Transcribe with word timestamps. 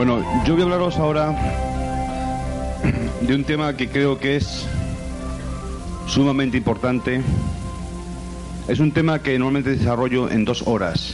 Bueno, 0.00 0.24
yo 0.46 0.54
voy 0.54 0.62
a 0.62 0.64
hablaros 0.64 0.96
ahora 0.96 1.36
de 3.20 3.34
un 3.34 3.44
tema 3.44 3.76
que 3.76 3.90
creo 3.90 4.18
que 4.18 4.36
es 4.36 4.64
sumamente 6.06 6.56
importante. 6.56 7.20
Es 8.66 8.80
un 8.80 8.92
tema 8.92 9.18
que 9.18 9.38
normalmente 9.38 9.76
desarrollo 9.76 10.30
en 10.30 10.46
dos 10.46 10.62
horas. 10.66 11.12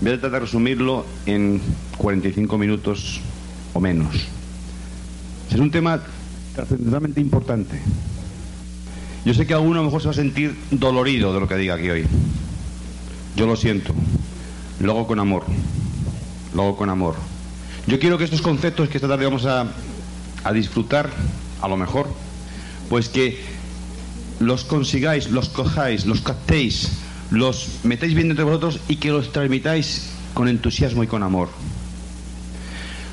Voy 0.00 0.10
a 0.10 0.14
tratar 0.14 0.32
de 0.32 0.40
resumirlo 0.46 1.06
en 1.26 1.60
45 1.96 2.58
minutos 2.58 3.20
o 3.72 3.78
menos. 3.78 4.26
Es 5.52 5.60
un 5.60 5.70
tema 5.70 6.02
trascendentalmente 6.56 7.20
importante. 7.20 7.80
Yo 9.24 9.32
sé 9.32 9.46
que 9.46 9.54
alguno 9.54 9.78
a 9.78 9.82
lo 9.82 9.84
mejor 9.84 10.00
se 10.00 10.08
va 10.08 10.10
a 10.10 10.16
sentir 10.16 10.56
dolorido 10.72 11.32
de 11.32 11.38
lo 11.38 11.46
que 11.46 11.54
diga 11.54 11.76
aquí 11.76 11.88
hoy. 11.88 12.04
Yo 13.36 13.46
lo 13.46 13.54
siento. 13.54 13.94
Lo 14.80 14.90
hago 14.90 15.06
con 15.06 15.20
amor. 15.20 15.44
Lo 16.52 16.62
hago 16.62 16.76
con 16.76 16.90
amor. 16.90 17.14
Yo 17.86 17.98
quiero 17.98 18.16
que 18.16 18.24
estos 18.24 18.40
conceptos 18.40 18.88
que 18.88 18.96
esta 18.96 19.08
tarde 19.08 19.26
vamos 19.26 19.44
a, 19.44 19.66
disfrutar, 20.52 21.10
a 21.60 21.68
lo 21.68 21.76
mejor, 21.76 22.08
pues 22.88 23.08
que 23.08 23.40
los 24.40 24.64
consigáis, 24.64 25.30
los 25.30 25.48
cojáis, 25.50 26.06
los 26.06 26.20
captéis, 26.22 26.92
los 27.30 27.80
metéis 27.82 28.14
bien 28.14 28.30
entre 28.30 28.44
vosotros 28.44 28.80
y 28.88 28.96
que 28.96 29.10
los 29.10 29.32
transmitáis 29.32 30.10
con 30.32 30.48
entusiasmo 30.48 31.02
y 31.02 31.06
con 31.06 31.22
amor. 31.22 31.48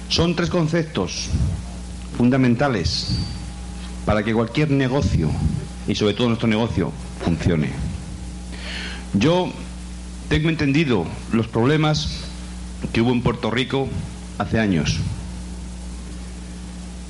Son 0.07 0.35
tres 0.35 0.49
conceptos 0.49 1.27
fundamentales 2.17 3.17
para 4.05 4.23
que 4.23 4.33
cualquier 4.33 4.71
negocio, 4.71 5.29
y 5.87 5.95
sobre 5.95 6.13
todo 6.13 6.27
nuestro 6.27 6.47
negocio, 6.47 6.91
funcione. 7.23 7.71
Yo 9.13 9.51
tengo 10.29 10.49
entendido 10.49 11.05
los 11.33 11.47
problemas 11.47 12.21
que 12.93 13.01
hubo 13.01 13.11
en 13.11 13.21
Puerto 13.21 13.51
Rico 13.51 13.89
hace 14.37 14.59
años. 14.59 14.99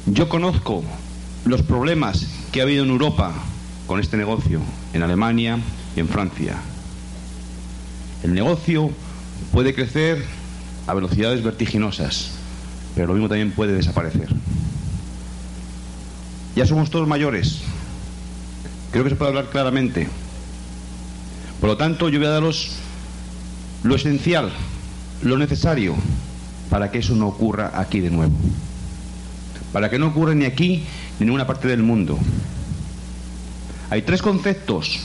Yo 0.07 0.29
conozco 0.29 0.83
los 1.45 1.61
problemas 1.61 2.27
que 2.51 2.59
ha 2.59 2.63
habido 2.63 2.83
en 2.83 2.89
Europa 2.89 3.33
con 3.87 3.99
este 3.99 4.17
negocio, 4.17 4.59
en 4.93 5.03
Alemania 5.03 5.59
y 5.95 5.99
en 5.99 6.07
Francia. 6.07 6.57
El 8.23 8.33
negocio 8.33 8.91
puede 9.51 9.73
crecer 9.73 10.25
a 10.87 10.93
velocidades 10.93 11.43
vertiginosas, 11.43 12.31
pero 12.95 13.07
lo 13.07 13.13
mismo 13.13 13.29
también 13.29 13.51
puede 13.51 13.73
desaparecer. 13.73 14.27
Ya 16.55 16.65
somos 16.65 16.89
todos 16.89 17.07
mayores. 17.07 17.61
Creo 18.91 19.03
que 19.03 19.11
se 19.11 19.15
puede 19.15 19.29
hablar 19.29 19.49
claramente. 19.49 20.07
Por 21.59 21.69
lo 21.69 21.77
tanto, 21.77 22.09
yo 22.09 22.19
voy 22.19 22.27
a 22.27 22.31
daros 22.31 22.71
lo 23.83 23.95
esencial, 23.95 24.51
lo 25.21 25.37
necesario 25.37 25.95
para 26.71 26.89
que 26.89 26.99
eso 26.99 27.15
no 27.15 27.27
ocurra 27.27 27.73
aquí 27.75 27.99
de 27.99 28.09
nuevo. 28.09 28.33
Para 29.73 29.89
que 29.89 29.99
no 29.99 30.07
ocurra 30.07 30.33
ni 30.33 30.45
aquí 30.45 30.85
ni 31.19 31.23
en 31.23 31.25
ninguna 31.25 31.45
parte 31.45 31.67
del 31.67 31.83
mundo. 31.83 32.17
Hay 33.89 34.03
tres 34.03 34.21
conceptos 34.21 35.01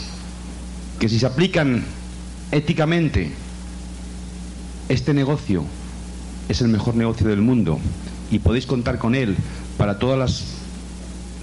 que 1.01 1.09
si 1.09 1.19
se 1.19 1.27
aplican 1.27 1.85
éticamente, 2.53 3.33
este 4.89 5.13
negocio 5.13 5.65
es 6.49 6.61
el 6.61 6.69
mejor 6.69 6.95
negocio 6.95 7.27
del 7.27 7.43
mundo 7.43 7.81
y 8.31 8.39
podéis 8.39 8.65
contar 8.65 8.99
con 8.99 9.17
él 9.17 9.37
para 9.77 9.99
todas 9.99 10.19
las 10.21 10.45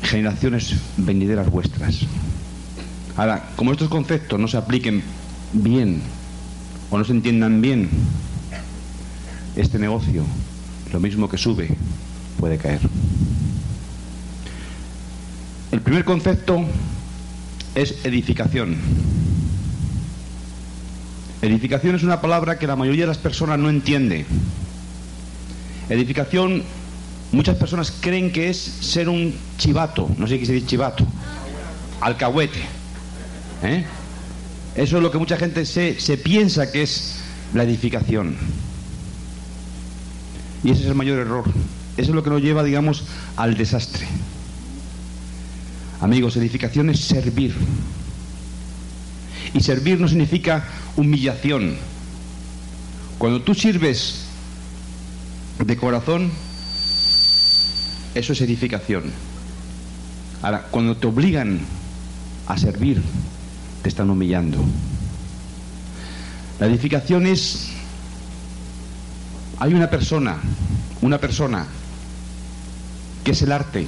generaciones 0.04 0.78
venideras 0.96 1.52
vuestras. 1.52 2.00
Ahora, 3.18 3.50
como 3.58 3.74
estos 3.74 3.90
conceptos 3.90 4.40
no 4.40 4.48
se 4.48 4.56
apliquen 4.56 5.04
bien 5.52 6.02
o 6.90 6.98
no 6.98 7.04
se 7.04 7.12
entiendan 7.12 7.62
bien, 7.62 7.90
este 9.56 9.80
negocio, 9.80 10.24
lo 10.92 11.00
mismo 11.00 11.30
que 11.30 11.38
sube, 11.38 11.70
puede 12.40 12.58
caer. 12.58 12.80
El 15.72 15.82
primer 15.82 16.06
concepto 16.06 16.64
es 17.76 18.06
edificación. 18.06 18.78
Edificación 21.42 21.96
es 21.96 22.04
una 22.04 22.22
palabra 22.22 22.58
que 22.58 22.68
la 22.68 22.76
mayoría 22.76 23.04
de 23.04 23.08
las 23.08 23.18
personas 23.18 23.60
no 23.60 23.70
entiende. 23.70 24.26
Edificación, 25.90 26.64
muchas 27.32 27.58
personas 27.58 27.92
creen 27.92 28.32
que 28.32 28.50
es 28.50 28.58
ser 28.58 29.10
un 29.10 29.34
chivato, 29.58 30.10
no 30.18 30.28
sé 30.28 30.40
qué 30.40 30.46
se 30.46 30.54
dice 30.54 30.68
chivato, 30.68 31.06
alcahuete. 32.02 32.60
¿eh? 33.64 33.84
Eso 34.76 34.98
es 34.98 35.04
lo 35.04 35.12
que 35.12 35.18
mucha 35.18 35.38
gente 35.38 35.66
se, 35.66 36.00
se 36.00 36.18
piensa 36.18 36.72
que 36.72 36.84
es 36.84 37.20
la 37.54 37.64
edificación. 37.64 38.38
Y 40.64 40.72
ese 40.72 40.84
es 40.84 40.88
el 40.88 40.96
mayor 40.96 41.20
error. 41.20 41.44
Eso 41.98 42.12
es 42.12 42.16
lo 42.16 42.24
que 42.24 42.30
nos 42.30 42.42
lleva, 42.42 42.64
digamos, 42.64 43.04
al 43.36 43.56
desastre. 43.56 44.08
Amigos, 46.02 46.36
edificación 46.38 46.90
es 46.90 47.00
servir. 47.00 47.54
Y 49.54 49.62
servir 49.62 50.00
no 50.00 50.08
significa 50.08 50.66
humillación. 50.96 51.76
Cuando 53.18 53.42
tú 53.42 53.54
sirves 53.54 54.26
de 55.60 55.78
corazón, 55.78 56.32
eso 58.16 58.34
es 58.34 58.42
edificación. 58.42 59.04
Ahora, 60.42 60.68
cuando 60.72 60.98
te 60.98 61.08
obligan 61.08 61.60
a 62.48 62.58
servir, 62.58 63.02
te 63.82 63.90
están 63.90 64.10
humillando. 64.10 64.58
La 66.60 66.68
edificación 66.68 67.28
es 67.28 67.73
hay 69.64 69.74
una 69.74 69.90
persona, 69.90 70.36
una 71.02 71.20
persona 71.20 71.66
que 73.24 73.32
es 73.32 73.42
el 73.44 73.54
arte, 73.54 73.88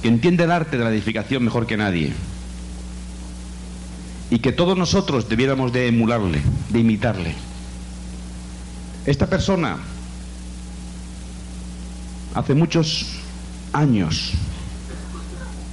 que 0.00 0.08
entiende 0.08 0.44
el 0.44 0.50
arte 0.50 0.78
de 0.78 0.84
la 0.84 0.90
edificación 0.90 1.44
mejor 1.44 1.66
que 1.66 1.76
nadie. 1.76 2.14
Y 4.30 4.38
que 4.38 4.52
todos 4.52 4.78
nosotros 4.78 5.28
debiéramos 5.28 5.70
de 5.70 5.88
emularle, 5.88 6.40
de 6.70 6.78
imitarle. 6.78 7.34
Esta 9.04 9.26
persona, 9.26 9.76
hace 12.32 12.54
muchos 12.54 13.04
años, 13.74 14.32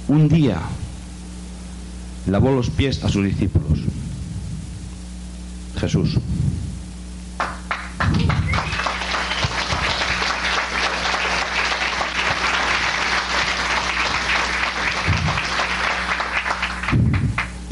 un 0.06 0.28
día, 0.28 0.60
lavó 2.26 2.52
los 2.52 2.68
pies 2.68 3.02
a 3.02 3.08
sus 3.08 3.24
discípulos. 3.24 3.78
Jesús. 5.80 6.18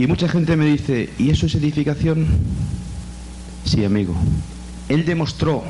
Y 0.01 0.07
mucha 0.07 0.31
gente 0.31 0.57
me 0.57 0.65
dice, 0.65 1.11
¿y 1.19 1.29
eso 1.29 1.45
es 1.45 1.55
edificación? 1.57 2.27
Sí, 3.67 3.85
amigo. 3.85 4.15
Él 4.89 5.05
demostró 5.05 5.63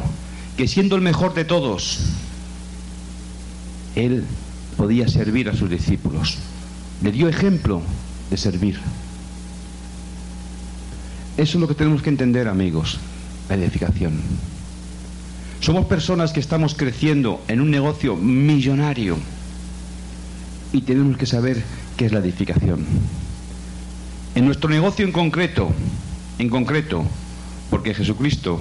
que 0.56 0.68
siendo 0.68 0.94
el 0.94 1.02
mejor 1.02 1.34
de 1.34 1.44
todos, 1.44 1.98
él 3.96 4.22
podía 4.76 5.08
servir 5.08 5.48
a 5.48 5.56
sus 5.56 5.68
discípulos. 5.68 6.38
Le 7.02 7.10
dio 7.10 7.28
ejemplo 7.28 7.82
de 8.30 8.36
servir. 8.36 8.78
Eso 11.36 11.58
es 11.58 11.60
lo 11.60 11.66
que 11.66 11.74
tenemos 11.74 12.00
que 12.00 12.10
entender, 12.10 12.46
amigos, 12.46 13.00
la 13.48 13.56
edificación. 13.56 14.12
Somos 15.58 15.86
personas 15.86 16.32
que 16.32 16.38
estamos 16.38 16.76
creciendo 16.76 17.42
en 17.48 17.60
un 17.60 17.72
negocio 17.72 18.14
millonario 18.14 19.16
y 20.72 20.82
tenemos 20.82 21.16
que 21.16 21.26
saber 21.26 21.64
qué 21.96 22.06
es 22.06 22.12
la 22.12 22.20
edificación. 22.20 22.86
En 24.34 24.46
nuestro 24.46 24.70
negocio 24.70 25.04
en 25.04 25.12
concreto, 25.12 25.70
en 26.38 26.48
concreto, 26.48 27.04
porque 27.68 27.94
Jesucristo, 27.94 28.60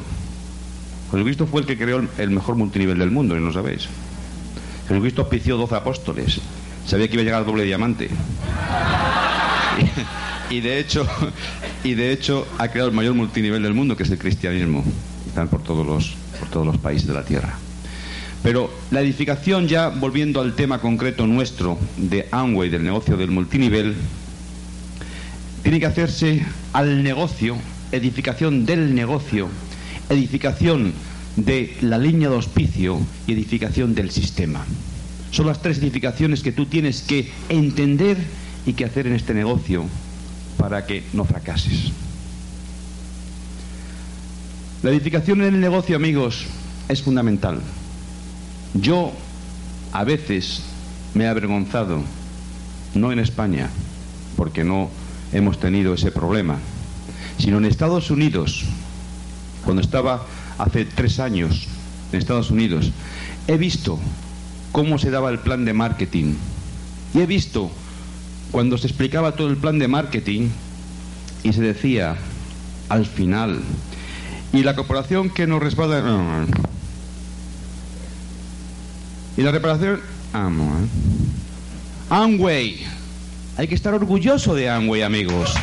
Jesucristo 1.12 1.48
fue 1.48 1.62
el 1.62 1.68
que 1.68 1.78
creó 1.78 2.08
el 2.18 2.30
mejor 2.32 2.56
multinivel 2.56 2.98
del 2.98 3.12
mundo, 3.12 3.38
y 3.38 3.40
lo 3.40 3.54
sabéis. 3.54 3.88
Jesucristo 4.88 5.22
auspició 5.22 5.58
12 5.58 5.76
apóstoles. 5.76 6.40
Sabía 6.86 7.08
que 7.08 7.14
iba 7.14 7.22
a 7.22 7.26
llegar 7.26 7.40
al 7.42 7.46
doble 7.46 7.64
diamante. 7.64 8.10
Y, 10.50 10.62
de 10.62 10.80
hecho, 10.80 11.08
y 11.84 11.94
de 11.94 12.12
hecho 12.12 12.48
ha 12.58 12.70
creado 12.70 12.90
el 12.90 12.96
mayor 12.96 13.14
multinivel 13.14 13.62
del 13.62 13.76
mundo, 13.76 13.96
que 13.96 14.02
es 14.02 14.10
el 14.10 14.18
cristianismo. 14.18 14.84
Están 15.28 15.48
por 15.48 15.62
todos 15.62 15.86
los, 15.86 16.16
por 16.40 16.50
todos 16.50 16.66
los 16.66 16.78
países 16.78 17.08
de 17.08 17.14
la 17.14 17.24
tierra. 17.24 17.54
Pero 18.42 18.72
la 18.90 19.02
edificación, 19.02 19.68
ya 19.68 19.90
volviendo 19.90 20.42
al 20.42 20.56
tema 20.56 20.80
concreto 20.80 21.28
nuestro 21.28 21.78
de 21.98 22.28
Amway, 22.32 22.70
del 22.70 22.84
negocio 22.84 23.16
del 23.16 23.30
multinivel, 23.30 23.96
tiene 25.70 25.82
que 25.82 25.86
hacerse 25.86 26.44
al 26.74 27.04
negocio, 27.04 27.56
edificación 27.92 28.66
del 28.66 28.96
negocio, 28.96 29.50
edificación 30.10 30.94
de 31.36 31.78
la 31.82 32.00
línea 32.00 32.28
de 32.28 32.34
auspicio 32.34 33.00
y 33.28 33.34
edificación 33.34 33.94
del 33.94 34.10
sistema. 34.10 34.66
Son 35.30 35.46
las 35.46 35.62
tres 35.62 35.78
edificaciones 35.78 36.42
que 36.42 36.52
tú 36.52 36.66
tienes 36.66 37.04
que 37.04 37.30
entender 37.50 38.18
y 38.66 38.74
que 38.74 38.84
hacer 38.84 39.06
en 39.06 39.14
este 39.14 39.36
negocio 39.36 39.86
para 40.58 40.88
que 40.88 41.04
no 41.14 41.24
fracases. 41.24 41.92
La 44.82 44.90
edificación 44.90 45.42
en 45.42 45.54
el 45.54 45.62
negocio, 45.62 45.98
amigos, 45.98 46.48
es 46.88 47.04
fundamental. 47.04 47.62
Yo 48.74 49.12
a 49.92 50.04
veces 50.04 50.64
me 51.14 51.26
he 51.26 51.28
avergonzado, 51.28 52.02
no 52.96 53.12
en 53.12 53.20
España, 53.20 53.70
porque 54.36 54.64
no 54.64 54.90
hemos 55.34 55.60
tenido 55.60 55.94
ese 55.94 56.12
problema, 56.12 56.58
sino 57.38 57.58
en 57.58 57.66
Estados 57.66 58.12
Unidos, 58.12 58.66
cuando 59.64 59.82
estaba 59.82 60.26
hace 60.58 60.86
tres 60.86 61.20
años 61.20 61.68
en 62.12 62.20
Estados 62.20 62.52
Unidos, 62.52 62.92
he 63.48 63.58
visto 63.58 64.00
cómo 64.72 64.98
se 64.98 65.12
daba 65.12 65.30
el 65.30 65.40
plan 65.40 65.66
de 65.66 65.74
marketing. 65.74 66.36
Y 67.14 67.20
he 67.20 67.26
visto 67.26 67.72
cuando 68.52 68.78
se 68.78 68.88
explicaba 68.88 69.34
todo 69.34 69.50
el 69.50 69.58
plan 69.58 69.80
de 69.80 69.88
marketing 69.88 70.50
y 71.44 71.54
se 71.54 71.62
decía 71.62 72.18
al 72.90 73.06
final, 73.06 73.62
y 74.52 74.64
la 74.64 74.76
corporación 74.76 75.30
que 75.30 75.46
nos 75.46 75.62
respalda... 75.62 76.46
Y 79.38 79.42
la 79.42 79.52
reparación... 79.52 80.02
Amway. 82.10 82.86
Hay 83.60 83.68
que 83.68 83.76
estar 83.76 83.94
orgulloso 83.94 84.56
de 84.56 84.70
Amway, 84.70 85.02
amigos. 85.02 85.54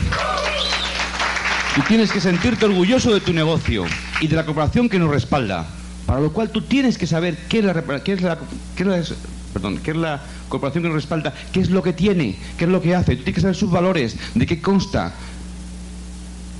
Y 1.78 1.80
tienes 1.88 2.12
que 2.12 2.20
sentirte 2.20 2.66
orgulloso 2.66 3.10
de 3.14 3.20
tu 3.20 3.32
negocio 3.32 3.86
y 4.20 4.26
de 4.26 4.36
la 4.36 4.44
corporación 4.44 4.90
que 4.90 4.98
nos 4.98 5.08
respalda. 5.08 5.66
Para 6.04 6.20
lo 6.20 6.30
cual 6.30 6.50
tú 6.50 6.60
tienes 6.60 6.98
que 6.98 7.06
saber 7.06 7.38
qué 7.48 7.60
es 7.60 7.64
la, 7.64 8.02
qué 8.04 8.12
es 8.12 8.20
la, 8.20 8.38
qué 8.76 8.98
es 8.98 9.14
perdón, 9.54 9.78
qué 9.78 9.92
es 9.92 9.96
la 9.96 10.20
corporación 10.50 10.82
que 10.82 10.88
nos 10.90 10.96
respalda, 10.96 11.32
qué 11.52 11.60
es 11.60 11.70
lo 11.70 11.82
que 11.82 11.94
tiene, 11.94 12.36
qué 12.58 12.66
es 12.66 12.70
lo 12.70 12.82
que 12.82 12.94
hace. 12.94 13.16
Tú 13.16 13.22
tienes 13.22 13.36
que 13.36 13.40
saber 13.40 13.56
sus 13.56 13.70
valores, 13.70 14.14
de 14.34 14.44
qué 14.44 14.60
consta, 14.60 15.14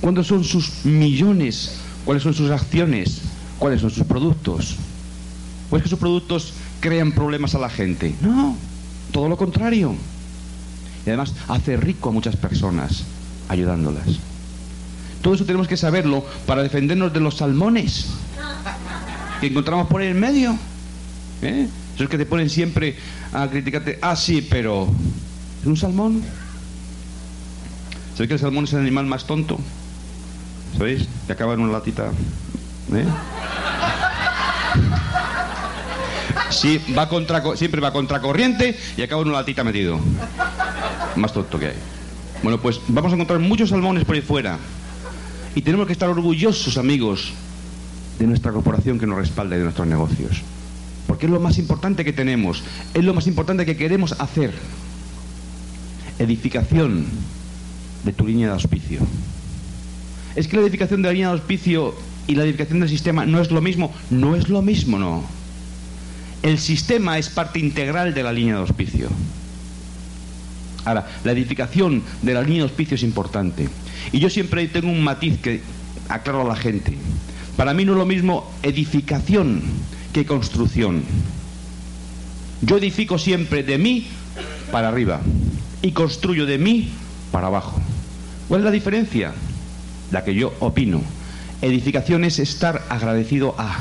cuántos 0.01 0.25
son 0.25 0.43
sus 0.43 0.85
millones, 0.85 1.81
cuáles 2.03 2.23
son 2.23 2.33
sus 2.33 2.49
acciones, 2.49 3.21
cuáles 3.59 3.81
son 3.81 3.91
sus 3.91 4.07
productos. 4.07 4.75
Pues 5.69 5.83
que 5.83 5.89
sus 5.89 5.99
productos 5.99 6.53
crean 6.79 7.11
problemas 7.11 7.53
a 7.53 7.59
la 7.59 7.69
gente. 7.69 8.15
No, 8.21 8.57
todo 9.11 9.29
lo 9.29 9.37
contrario. 9.37 9.95
Y 11.07 11.09
además 11.09 11.33
hace 11.47 11.77
rico 11.77 12.09
a 12.09 12.11
muchas 12.11 12.35
personas 12.35 13.05
ayudándolas. 13.47 14.03
Todo 15.21 15.35
eso 15.35 15.45
tenemos 15.45 15.65
que 15.65 15.77
saberlo 15.77 16.25
para 16.45 16.61
defendernos 16.61 17.13
de 17.13 17.21
los 17.21 17.37
salmones 17.37 18.07
que 19.39 19.47
encontramos 19.47 19.87
por 19.87 20.01
en 20.01 20.19
medio. 20.19 20.57
¿Eh? 21.41 21.69
Esos 21.95 22.09
que 22.09 22.17
te 22.17 22.25
ponen 22.25 22.49
siempre 22.49 22.97
a 23.31 23.47
criticarte. 23.47 23.99
Ah, 24.01 24.17
sí, 24.17 24.45
pero 24.49 24.89
¿es 25.61 25.65
un 25.65 25.77
salmón? 25.77 26.21
¿Sabéis 28.11 28.27
que 28.27 28.33
el 28.33 28.39
salmón 28.41 28.65
es 28.65 28.73
el 28.73 28.79
animal 28.79 29.05
más 29.05 29.25
tonto? 29.25 29.59
¿Sabéis? 30.77 31.07
Que 31.25 31.31
acaba 31.31 31.53
en 31.53 31.61
una 31.61 31.71
latita. 31.71 32.11
¿Eh? 32.91 33.05
Sí, 36.49 36.81
va 36.97 37.07
contra, 37.07 37.41
siempre 37.55 37.79
va 37.79 37.93
contra 37.93 38.19
corriente 38.19 38.77
y 38.97 39.01
acaba 39.01 39.21
en 39.21 39.29
una 39.29 39.37
latita 39.37 39.63
metido. 39.63 39.99
Más 41.17 41.33
tonto 41.33 41.59
que 41.59 41.67
hay. 41.67 41.75
Bueno, 42.43 42.61
pues 42.61 42.79
vamos 42.87 43.11
a 43.11 43.15
encontrar 43.15 43.39
muchos 43.39 43.69
salmones 43.69 44.05
por 44.05 44.15
ahí 44.15 44.21
fuera. 44.21 44.59
Y 45.55 45.61
tenemos 45.61 45.87
que 45.87 45.93
estar 45.93 46.07
orgullosos, 46.09 46.77
amigos, 46.77 47.33
de 48.19 48.27
nuestra 48.27 48.51
corporación 48.51 48.99
que 48.99 49.07
nos 49.07 49.17
respalda 49.17 49.55
y 49.55 49.59
de 49.59 49.63
nuestros 49.63 49.87
negocios. 49.87 50.41
Porque 51.07 51.25
es 51.25 51.31
lo 51.31 51.39
más 51.39 51.57
importante 51.57 52.05
que 52.05 52.13
tenemos, 52.13 52.63
es 52.93 53.03
lo 53.03 53.13
más 53.13 53.27
importante 53.27 53.65
que 53.65 53.75
queremos 53.75 54.13
hacer. 54.19 54.53
Edificación 56.19 57.05
de 58.03 58.13
tu 58.13 58.27
línea 58.27 58.47
de 58.47 58.53
auspicio. 58.53 58.99
Es 60.35 60.47
que 60.47 60.57
la 60.57 60.63
edificación 60.63 61.01
de 61.01 61.07
la 61.07 61.13
línea 61.13 61.29
de 61.29 61.33
auspicio 61.33 61.95
y 62.27 62.35
la 62.35 62.43
edificación 62.43 62.79
del 62.79 62.89
sistema 62.89 63.25
no 63.25 63.41
es 63.41 63.51
lo 63.51 63.61
mismo, 63.61 63.91
no 64.11 64.35
es 64.35 64.49
lo 64.49 64.61
mismo, 64.61 64.99
no. 64.99 65.23
El 66.43 66.59
sistema 66.59 67.17
es 67.17 67.29
parte 67.29 67.57
integral 67.57 68.13
de 68.13 68.23
la 68.23 68.31
línea 68.31 68.55
de 68.55 68.61
auspicio. 68.61 69.09
Ahora, 70.87 71.05
la 71.25 71.33
edificación 71.33 72.01
de 72.21 72.33
la 72.33 72.41
línea 72.41 72.59
de 72.59 72.69
auspicio 72.69 72.95
es 72.95 73.03
importante. 73.03 73.67
Y 74.13 74.19
yo 74.19 74.29
siempre 74.29 74.65
tengo 74.69 74.89
un 74.89 75.03
matiz 75.03 75.37
que 75.41 75.59
aclaro 76.07 76.43
a 76.43 76.47
la 76.47 76.55
gente. 76.55 76.97
Para 77.57 77.73
mí 77.73 77.83
no 77.83 77.91
es 77.91 77.97
lo 77.97 78.05
mismo 78.05 78.49
edificación 78.63 79.63
que 80.13 80.25
construcción. 80.25 81.03
Yo 82.61 82.77
edifico 82.77 83.17
siempre 83.17 83.63
de 83.63 83.77
mí 83.77 84.07
para 84.71 84.87
arriba 84.87 85.19
y 85.81 85.91
construyo 85.91 86.45
de 86.45 86.57
mí 86.57 86.89
para 87.33 87.47
abajo. 87.47 87.81
¿Cuál 88.47 88.61
es 88.61 88.65
la 88.65 88.71
diferencia? 88.71 89.33
La 90.11 90.23
que 90.23 90.35
yo 90.35 90.53
opino. 90.61 91.01
Edificación 91.61 92.23
es 92.23 92.39
estar 92.39 92.85
agradecido 92.87 93.55
a 93.57 93.77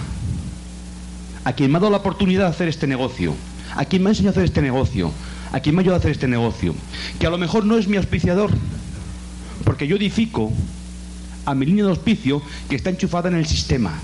a 1.44 1.52
quien 1.52 1.70
me 1.70 1.78
ha 1.78 1.80
dado 1.80 1.92
la 1.92 1.98
oportunidad 1.98 2.46
de 2.46 2.50
hacer 2.50 2.66
este 2.66 2.88
negocio, 2.88 3.32
a 3.76 3.84
quien 3.84 4.02
me 4.02 4.08
ha 4.08 4.10
enseñado 4.10 4.30
a 4.30 4.32
hacer 4.32 4.44
este 4.46 4.62
negocio, 4.62 5.12
a 5.56 5.60
quien 5.60 5.74
me 5.74 5.80
ha 5.80 5.82
ayudado 5.84 5.96
a 5.96 6.00
hacer 6.00 6.10
este 6.10 6.28
negocio, 6.28 6.74
que 7.18 7.26
a 7.26 7.30
lo 7.30 7.38
mejor 7.38 7.64
no 7.64 7.78
es 7.78 7.88
mi 7.88 7.96
auspiciador, 7.96 8.50
porque 9.64 9.86
yo 9.86 9.96
edifico 9.96 10.52
a 11.46 11.54
mi 11.54 11.64
línea 11.64 11.84
de 11.84 11.90
auspicio 11.90 12.42
que 12.68 12.76
está 12.76 12.90
enchufada 12.90 13.30
en 13.30 13.36
el 13.36 13.46
sistema. 13.46 13.94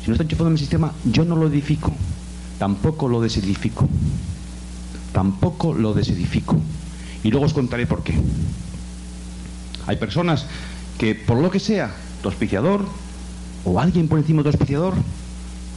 Si 0.00 0.06
no 0.06 0.14
está 0.14 0.22
enchufado 0.22 0.46
en 0.46 0.52
el 0.52 0.60
sistema, 0.60 0.92
yo 1.06 1.24
no 1.24 1.34
lo 1.34 1.48
edifico, 1.48 1.92
tampoco 2.60 3.08
lo 3.08 3.20
desedifico, 3.20 3.88
tampoco 5.12 5.74
lo 5.74 5.92
desedifico. 5.92 6.56
Y 7.24 7.32
luego 7.32 7.46
os 7.46 7.52
contaré 7.52 7.88
por 7.88 8.04
qué. 8.04 8.14
Hay 9.88 9.96
personas 9.96 10.46
que 10.98 11.16
por 11.16 11.38
lo 11.38 11.50
que 11.50 11.58
sea, 11.58 11.92
tu 12.22 12.28
auspiciador 12.28 12.86
o 13.64 13.80
alguien 13.80 14.06
por 14.06 14.20
encima 14.20 14.44
de 14.44 14.44
tu 14.44 14.48
auspiciador, 14.50 14.94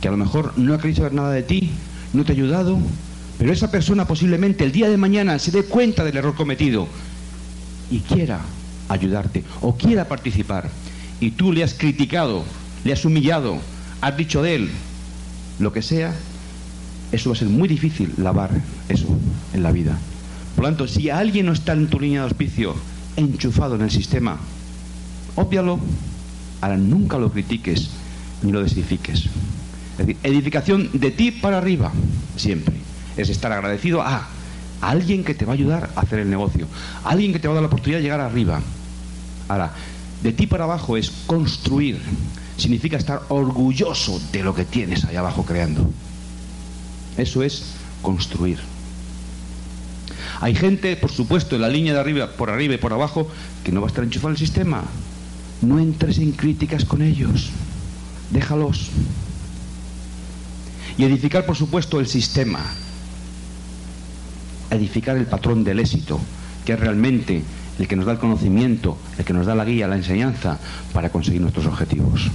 que 0.01 0.07
a 0.07 0.12
lo 0.12 0.18
mejor 0.18 0.53
no 0.56 0.75
ha 0.75 0.77
querido 0.77 0.97
saber 0.97 1.13
nada 1.13 1.31
de 1.31 1.41
ti, 1.41 1.71
no 2.13 2.23
te 2.23 2.33
ha 2.33 2.35
ayudado, 2.35 2.77
pero 3.37 3.53
esa 3.53 3.69
persona 3.69 4.07
posiblemente 4.07 4.63
el 4.63 4.71
día 4.71 4.89
de 4.89 4.97
mañana 4.97 5.37
se 5.39 5.51
dé 5.51 5.63
cuenta 5.63 6.03
del 6.03 6.17
error 6.17 6.35
cometido 6.35 6.87
y 7.91 7.99
quiera 7.99 8.41
ayudarte 8.89 9.44
o 9.61 9.75
quiera 9.75 10.07
participar 10.07 10.69
y 11.19 11.31
tú 11.31 11.51
le 11.51 11.63
has 11.63 11.73
criticado, 11.73 12.44
le 12.83 12.94
has 12.94 13.06
humillado, 13.06 13.57
has 14.01 14.17
dicho 14.17 14.41
de 14.41 14.56
él 14.56 14.69
lo 15.59 15.73
que 15.73 15.81
sea, 15.81 16.13
eso 17.11 17.29
va 17.29 17.35
a 17.35 17.39
ser 17.39 17.47
muy 17.47 17.67
difícil 17.67 18.13
lavar 18.17 18.51
eso 18.89 19.07
en 19.53 19.63
la 19.63 19.71
vida. 19.71 19.97
Por 20.56 20.63
lo 20.63 20.69
tanto, 20.69 20.87
si 20.87 21.09
alguien 21.09 21.45
no 21.45 21.53
está 21.53 21.73
en 21.73 21.87
tu 21.87 21.99
línea 21.99 22.21
de 22.21 22.27
auspicio 22.27 22.75
enchufado 23.15 23.75
en 23.75 23.81
el 23.81 23.91
sistema, 23.91 24.37
óbvialo, 25.35 25.79
ahora 26.61 26.77
nunca 26.77 27.17
lo 27.17 27.31
critiques 27.31 27.89
ni 28.41 28.51
lo 28.51 28.61
desedifiques. 28.61 29.25
Es 29.91 29.97
decir, 29.97 30.17
edificación 30.23 30.89
de 30.94 31.11
ti 31.11 31.31
para 31.31 31.57
arriba, 31.57 31.91
siempre. 32.35 32.86
Es 33.18 33.30
estar 33.30 33.52
agradecido 33.52 34.02
a, 34.02 34.28
alguien 34.81 35.24
que 35.24 35.33
te 35.33 35.45
va 35.45 35.54
a 35.54 35.56
ayudar 35.56 35.90
a 35.95 36.02
hacer 36.02 36.19
el 36.19 36.30
negocio, 36.30 36.68
alguien 37.04 37.33
que 37.33 37.40
te 37.40 37.47
va 37.47 37.54
a 37.54 37.56
dar 37.56 37.64
la 37.64 37.68
oportunidad 37.68 38.00
de 38.00 38.04
llegar 38.04 38.19
arriba. 38.19 38.62
Ahora, 39.47 39.74
de 40.21 40.31
ti 40.33 40.47
para 40.47 40.66
abajo 40.66 40.97
es 40.97 41.12
construir. 41.26 42.00
Significa 42.57 42.97
estar 42.97 43.21
orgulloso 43.30 44.19
de 44.31 44.44
lo 44.44 44.54
que 44.54 44.66
tienes 44.66 45.06
allá 45.06 45.19
abajo 45.19 45.44
creando. 45.45 45.90
Eso 47.18 47.44
es 47.44 47.64
construir. 48.02 48.59
Hay 50.40 50.54
gente, 50.56 50.95
por 50.95 51.12
supuesto, 51.12 51.56
en 51.56 51.62
la 51.62 51.69
línea 51.69 51.94
de 51.94 52.00
arriba, 52.00 52.31
por 52.31 52.50
arriba 52.50 52.76
y 52.76 52.78
por 52.78 52.94
abajo, 52.94 53.28
que 53.64 53.71
no 53.71 53.81
va 53.81 53.88
a 53.88 53.90
estar 53.90 54.04
enchufado 54.04 54.31
el 54.31 54.38
sistema. 54.38 54.83
No 55.62 55.80
entres 55.80 56.19
en 56.19 56.31
críticas 56.33 56.86
con 56.86 57.02
ellos. 57.02 57.50
Déjalos 58.30 58.92
y 60.97 61.04
edificar, 61.04 61.45
por 61.45 61.56
supuesto, 61.56 62.00
el 62.00 62.07
sistema, 62.07 62.59
edificar 64.71 65.18
el 65.18 65.26
patrón 65.26 65.64
del 65.64 65.80
éxito, 65.80 66.19
que 66.66 66.74
es 66.74 66.80
realmente 66.80 67.44
el 67.80 67.88
que 67.88 67.95
nos 67.95 68.06
da 68.06 68.14
el 68.14 68.18
conocimiento, 68.18 68.97
el 69.18 69.26
que 69.26 69.33
nos 69.33 69.45
da 69.45 69.56
la 69.56 69.66
guía, 69.66 69.88
la 69.88 69.95
enseñanza 69.95 70.59
para 70.94 71.09
conseguir 71.09 71.42
nuestros 71.42 71.66
objetivos. 71.66 72.30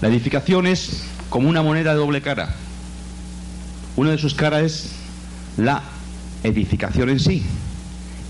La 0.00 0.08
edificación 0.08 0.66
es 0.66 1.04
como 1.30 1.48
una 1.48 1.62
moneda 1.62 1.92
de 1.92 1.98
doble 1.98 2.20
cara. 2.20 2.54
Una 3.96 4.10
de 4.10 4.18
sus 4.18 4.34
caras 4.34 4.62
es 4.62 4.90
la 5.56 5.82
edificación 6.42 7.10
en 7.10 7.20
sí 7.20 7.42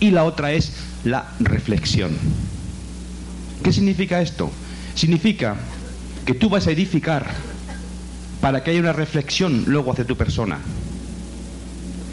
y 0.00 0.10
la 0.10 0.24
otra 0.24 0.52
es 0.52 0.72
la 1.04 1.28
reflexión. 1.40 2.12
¿Qué 3.62 3.72
significa 3.72 4.20
esto? 4.20 4.50
Significa 4.94 5.56
que 6.26 6.34
tú 6.34 6.48
vas 6.48 6.66
a 6.66 6.72
edificar 6.72 7.26
para 8.40 8.62
que 8.62 8.72
haya 8.72 8.80
una 8.80 8.92
reflexión 8.92 9.64
luego 9.66 9.92
hacia 9.92 10.04
tu 10.04 10.16
persona. 10.16 10.58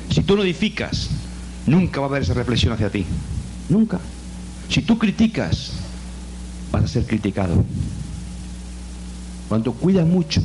Si 0.10 0.22
tú 0.22 0.36
no 0.36 0.44
edificas, 0.44 1.10
nunca 1.66 2.00
va 2.00 2.08
a 2.08 2.10
haber 2.10 2.24
esa 2.24 2.34
reflexión 2.34 2.74
hacia 2.74 2.90
ti. 2.90 3.06
Nunca. 3.70 4.00
Si 4.70 4.82
tú 4.82 4.98
criticas, 4.98 5.74
vas 6.72 6.84
a 6.84 6.88
ser 6.88 7.06
criticado. 7.06 7.64
Cuando 9.48 9.74
cuidas 9.74 10.08
mucho 10.08 10.42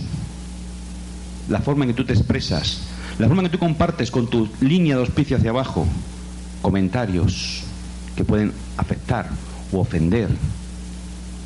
la 1.49 1.61
forma 1.61 1.85
en 1.85 1.91
que 1.91 1.97
tú 1.97 2.05
te 2.05 2.15
expresas, 2.15 2.81
la 3.19 3.27
forma 3.27 3.43
en 3.43 3.49
que 3.49 3.57
tú 3.57 3.59
compartes 3.59 4.11
con 4.11 4.29
tu 4.29 4.49
línea 4.61 4.97
de 4.97 5.03
auspicio 5.03 5.37
hacia 5.37 5.51
abajo 5.51 5.87
comentarios 6.63 7.63
que 8.17 8.25
pueden 8.25 8.53
afectar 8.79 9.29
o 9.73 9.81
ofender 9.81 10.29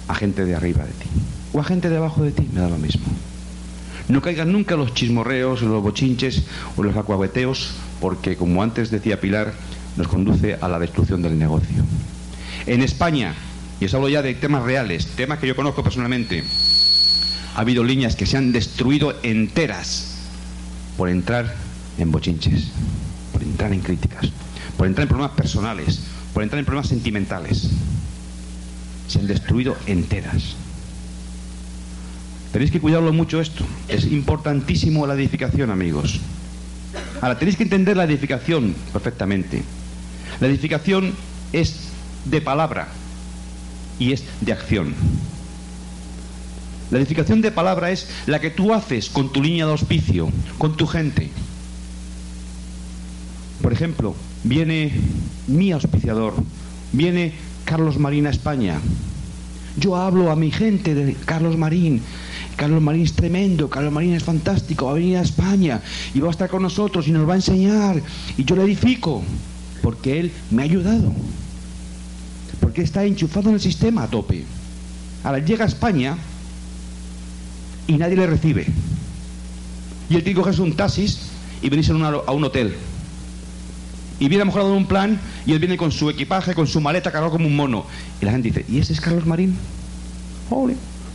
a 0.06 0.14
gente 0.14 0.44
de 0.44 0.54
arriba 0.54 0.84
de 0.84 0.92
ti 0.92 1.08
o 1.52 1.60
a 1.60 1.64
gente 1.64 1.88
de 1.88 1.96
abajo 1.96 2.22
de 2.22 2.32
ti, 2.32 2.48
me 2.52 2.60
da 2.60 2.68
lo 2.68 2.78
mismo. 2.78 3.06
No 4.08 4.22
caigan 4.22 4.52
nunca 4.52 4.76
los 4.76 4.94
chismorreos, 4.94 5.62
los 5.62 5.82
bochinches 5.82 6.44
o 6.76 6.82
los 6.82 6.96
acuabeteos, 6.96 7.72
porque 8.00 8.36
como 8.36 8.62
antes 8.62 8.90
decía 8.90 9.20
Pilar, 9.20 9.52
nos 9.96 10.08
conduce 10.08 10.56
a 10.60 10.68
la 10.68 10.78
destrucción 10.78 11.22
del 11.22 11.38
negocio. 11.38 11.84
En 12.66 12.82
España, 12.82 13.34
y 13.80 13.84
os 13.84 13.94
hablo 13.94 14.08
ya 14.08 14.22
de 14.22 14.34
temas 14.34 14.62
reales, 14.62 15.06
temas 15.16 15.38
que 15.38 15.46
yo 15.46 15.56
conozco 15.56 15.82
personalmente, 15.82 16.44
ha 17.54 17.60
habido 17.60 17.82
líneas 17.82 18.14
que 18.14 18.26
se 18.26 18.36
han 18.36 18.52
destruido 18.52 19.14
enteras 19.22 20.18
por 20.96 21.08
entrar 21.08 21.54
en 21.98 22.12
bochinches, 22.12 22.68
por 23.32 23.42
entrar 23.42 23.72
en 23.72 23.80
críticas, 23.80 24.30
por 24.76 24.86
entrar 24.86 25.04
en 25.04 25.08
problemas 25.08 25.36
personales, 25.36 26.00
por 26.32 26.42
entrar 26.42 26.58
en 26.58 26.64
problemas 26.64 26.88
sentimentales. 26.88 27.70
Se 29.08 29.18
han 29.18 29.26
destruido 29.26 29.76
enteras. 29.86 30.54
Tenéis 32.52 32.70
que 32.70 32.80
cuidarlo 32.80 33.12
mucho 33.12 33.40
esto. 33.40 33.64
Es 33.88 34.04
importantísimo 34.06 35.06
la 35.06 35.14
edificación, 35.14 35.70
amigos. 35.70 36.20
Ahora, 37.20 37.38
tenéis 37.38 37.56
que 37.56 37.64
entender 37.64 37.96
la 37.96 38.04
edificación 38.04 38.75
perfectamente. 38.92 39.62
La 40.40 40.46
edificación 40.46 41.14
es 41.52 41.88
de 42.25 42.40
palabra 42.40 42.88
y 43.98 44.12
es 44.12 44.25
de 44.40 44.52
acción. 44.52 44.94
La 46.90 46.98
edificación 46.98 47.42
de 47.42 47.50
palabra 47.50 47.90
es 47.90 48.08
la 48.26 48.40
que 48.40 48.50
tú 48.50 48.72
haces 48.72 49.10
con 49.10 49.32
tu 49.32 49.42
línea 49.42 49.66
de 49.66 49.72
auspicio, 49.72 50.30
con 50.56 50.76
tu 50.76 50.87
gente. 50.87 51.28
Por 53.60 53.72
ejemplo, 53.72 54.14
viene 54.44 54.92
mi 55.48 55.72
auspiciador, 55.72 56.34
viene 56.92 57.34
Carlos 57.64 57.98
Marín 57.98 58.26
a 58.26 58.30
España. 58.30 58.78
Yo 59.76 59.96
hablo 59.96 60.30
a 60.30 60.37
mi 60.37 60.50
gente 60.50 60.94
de 60.94 61.14
Carlos 61.14 61.56
Marín. 61.58 62.00
Carlos 62.58 62.82
Marín 62.82 63.02
es 63.02 63.12
tremendo, 63.12 63.70
Carlos 63.70 63.92
Marín 63.92 64.14
es 64.14 64.24
fantástico, 64.24 64.86
va 64.86 64.90
a 64.90 64.94
venir 64.94 65.16
a 65.16 65.22
España 65.22 65.80
y 66.12 66.18
va 66.18 66.26
a 66.26 66.32
estar 66.32 66.50
con 66.50 66.60
nosotros 66.60 67.06
y 67.06 67.12
nos 67.12 67.26
va 67.26 67.34
a 67.34 67.36
enseñar. 67.36 68.02
Y 68.36 68.44
yo 68.44 68.56
le 68.56 68.64
edifico, 68.64 69.22
porque 69.80 70.18
él 70.18 70.32
me 70.50 70.62
ha 70.62 70.64
ayudado. 70.64 71.12
Porque 72.58 72.82
está 72.82 73.04
enchufado 73.04 73.50
en 73.50 73.54
el 73.54 73.60
sistema 73.60 74.02
a 74.02 74.08
tope. 74.08 74.44
Ahora 75.22 75.38
llega 75.38 75.64
a 75.64 75.68
España 75.68 76.18
y 77.86 77.92
nadie 77.92 78.16
le 78.16 78.26
recibe. 78.26 78.66
Y 80.10 80.16
él 80.16 80.24
tiene 80.24 80.34
que 80.34 80.40
cogerse 80.40 80.60
un 80.60 80.74
taxis 80.74 81.20
y 81.62 81.68
venirse 81.68 81.92
a 81.92 82.32
un 82.32 82.44
hotel. 82.44 82.74
Y 84.18 84.28
viene 84.28 84.42
a 84.42 84.46
lo 84.46 84.52
mejor 84.52 84.64
un 84.72 84.86
plan 84.86 85.20
y 85.46 85.52
él 85.52 85.60
viene 85.60 85.76
con 85.76 85.92
su 85.92 86.10
equipaje, 86.10 86.56
con 86.56 86.66
su 86.66 86.80
maleta 86.80 87.12
cargado 87.12 87.30
como 87.30 87.46
un 87.46 87.54
mono. 87.54 87.86
Y 88.20 88.24
la 88.24 88.32
gente 88.32 88.48
dice, 88.48 88.64
¿y 88.68 88.80
ese 88.80 88.94
es 88.94 89.00
Carlos 89.00 89.26
Marín? 89.26 89.56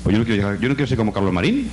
Pues 0.03 0.13
yo 0.13 0.19
no, 0.19 0.25
quiero 0.25 0.55
yo 0.55 0.69
no 0.69 0.75
quiero 0.75 0.87
ser 0.87 0.97
como 0.97 1.13
Carlos 1.13 1.33
Marín. 1.33 1.69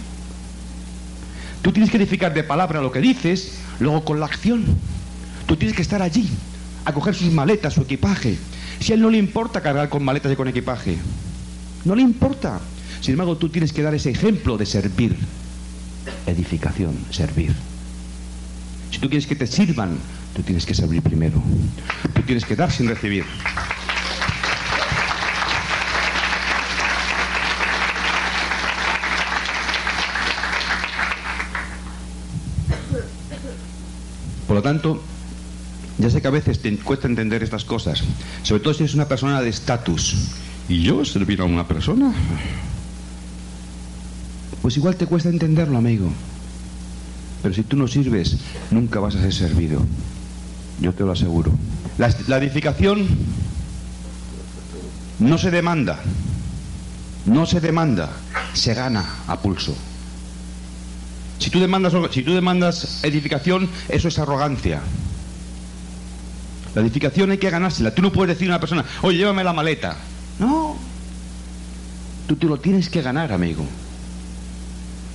Tú 1.62 1.72
tienes 1.72 1.90
que 1.90 1.98
edificar 1.98 2.32
de 2.32 2.42
palabra 2.42 2.80
lo 2.80 2.90
que 2.90 3.00
dices, 3.00 3.58
luego 3.80 4.04
con 4.04 4.20
la 4.20 4.26
acción. 4.26 4.64
Tú 5.46 5.56
tienes 5.56 5.76
que 5.76 5.82
estar 5.82 6.00
allí, 6.00 6.28
a 6.84 6.92
coger 6.92 7.14
sus 7.14 7.32
maletas, 7.32 7.74
su 7.74 7.82
equipaje. 7.82 8.38
Si 8.78 8.92
a 8.92 8.94
él 8.94 9.02
no 9.02 9.10
le 9.10 9.18
importa 9.18 9.60
cargar 9.60 9.88
con 9.88 10.04
maletas 10.04 10.32
y 10.32 10.36
con 10.36 10.48
equipaje, 10.48 10.96
no 11.84 11.94
le 11.94 12.02
importa. 12.02 12.60
Sin 13.00 13.12
embargo, 13.12 13.36
tú 13.36 13.48
tienes 13.48 13.72
que 13.72 13.82
dar 13.82 13.94
ese 13.94 14.10
ejemplo 14.10 14.56
de 14.56 14.64
servir. 14.64 15.16
Edificación, 16.26 16.96
servir. 17.10 17.52
Si 18.90 18.98
tú 18.98 19.08
quieres 19.08 19.26
que 19.26 19.36
te 19.36 19.46
sirvan, 19.46 19.98
tú 20.34 20.42
tienes 20.42 20.64
que 20.64 20.74
servir 20.74 21.02
primero. 21.02 21.42
Tú 22.14 22.22
tienes 22.22 22.44
que 22.44 22.56
dar 22.56 22.70
sin 22.70 22.88
recibir. 22.88 23.24
Por 34.50 34.56
lo 34.56 34.62
tanto, 34.64 35.00
ya 35.98 36.10
sé 36.10 36.20
que 36.20 36.26
a 36.26 36.32
veces 36.32 36.58
te 36.58 36.76
cuesta 36.78 37.06
entender 37.06 37.40
estas 37.40 37.64
cosas, 37.64 38.02
sobre 38.42 38.60
todo 38.60 38.74
si 38.74 38.82
eres 38.82 38.96
una 38.96 39.06
persona 39.06 39.40
de 39.40 39.48
estatus. 39.48 40.16
¿Y 40.68 40.82
yo 40.82 41.04
servir 41.04 41.40
a 41.40 41.44
una 41.44 41.68
persona? 41.68 42.12
Pues 44.60 44.76
igual 44.76 44.96
te 44.96 45.06
cuesta 45.06 45.28
entenderlo, 45.28 45.78
amigo. 45.78 46.10
Pero 47.44 47.54
si 47.54 47.62
tú 47.62 47.76
no 47.76 47.86
sirves, 47.86 48.38
nunca 48.72 48.98
vas 48.98 49.14
a 49.14 49.20
ser 49.20 49.32
servido. 49.32 49.86
Yo 50.80 50.92
te 50.94 51.04
lo 51.04 51.12
aseguro. 51.12 51.52
La, 51.96 52.38
edificación 52.38 53.06
no 55.20 55.38
se 55.38 55.52
demanda. 55.52 56.00
No 57.24 57.46
se 57.46 57.60
demanda. 57.60 58.10
Se 58.54 58.74
gana 58.74 59.04
a 59.28 59.38
pulso. 59.38 59.76
Si 61.40 61.50
tú 61.50 61.58
demandas, 61.58 63.02
edificación, 63.02 63.68
eso 63.88 64.08
es 64.08 64.18
arrogancia. 64.18 64.80
La 66.74 66.82
edificación 66.82 67.30
hay 67.30 67.38
que 67.38 67.50
ganársela. 67.50 67.94
Tú 67.94 68.02
no 68.02 68.12
puedes 68.12 68.36
decir 68.36 68.48
a 68.48 68.52
una 68.52 68.60
persona, 68.60 68.84
oye, 69.02 69.18
llévame 69.18 69.42
la 69.42 69.54
maleta. 69.54 69.96
No. 70.38 70.76
Tú 72.28 72.36
te 72.36 72.46
lo 72.46 72.58
tienes 72.58 72.90
que 72.90 73.02
ganar, 73.02 73.32
amigo. 73.32 73.64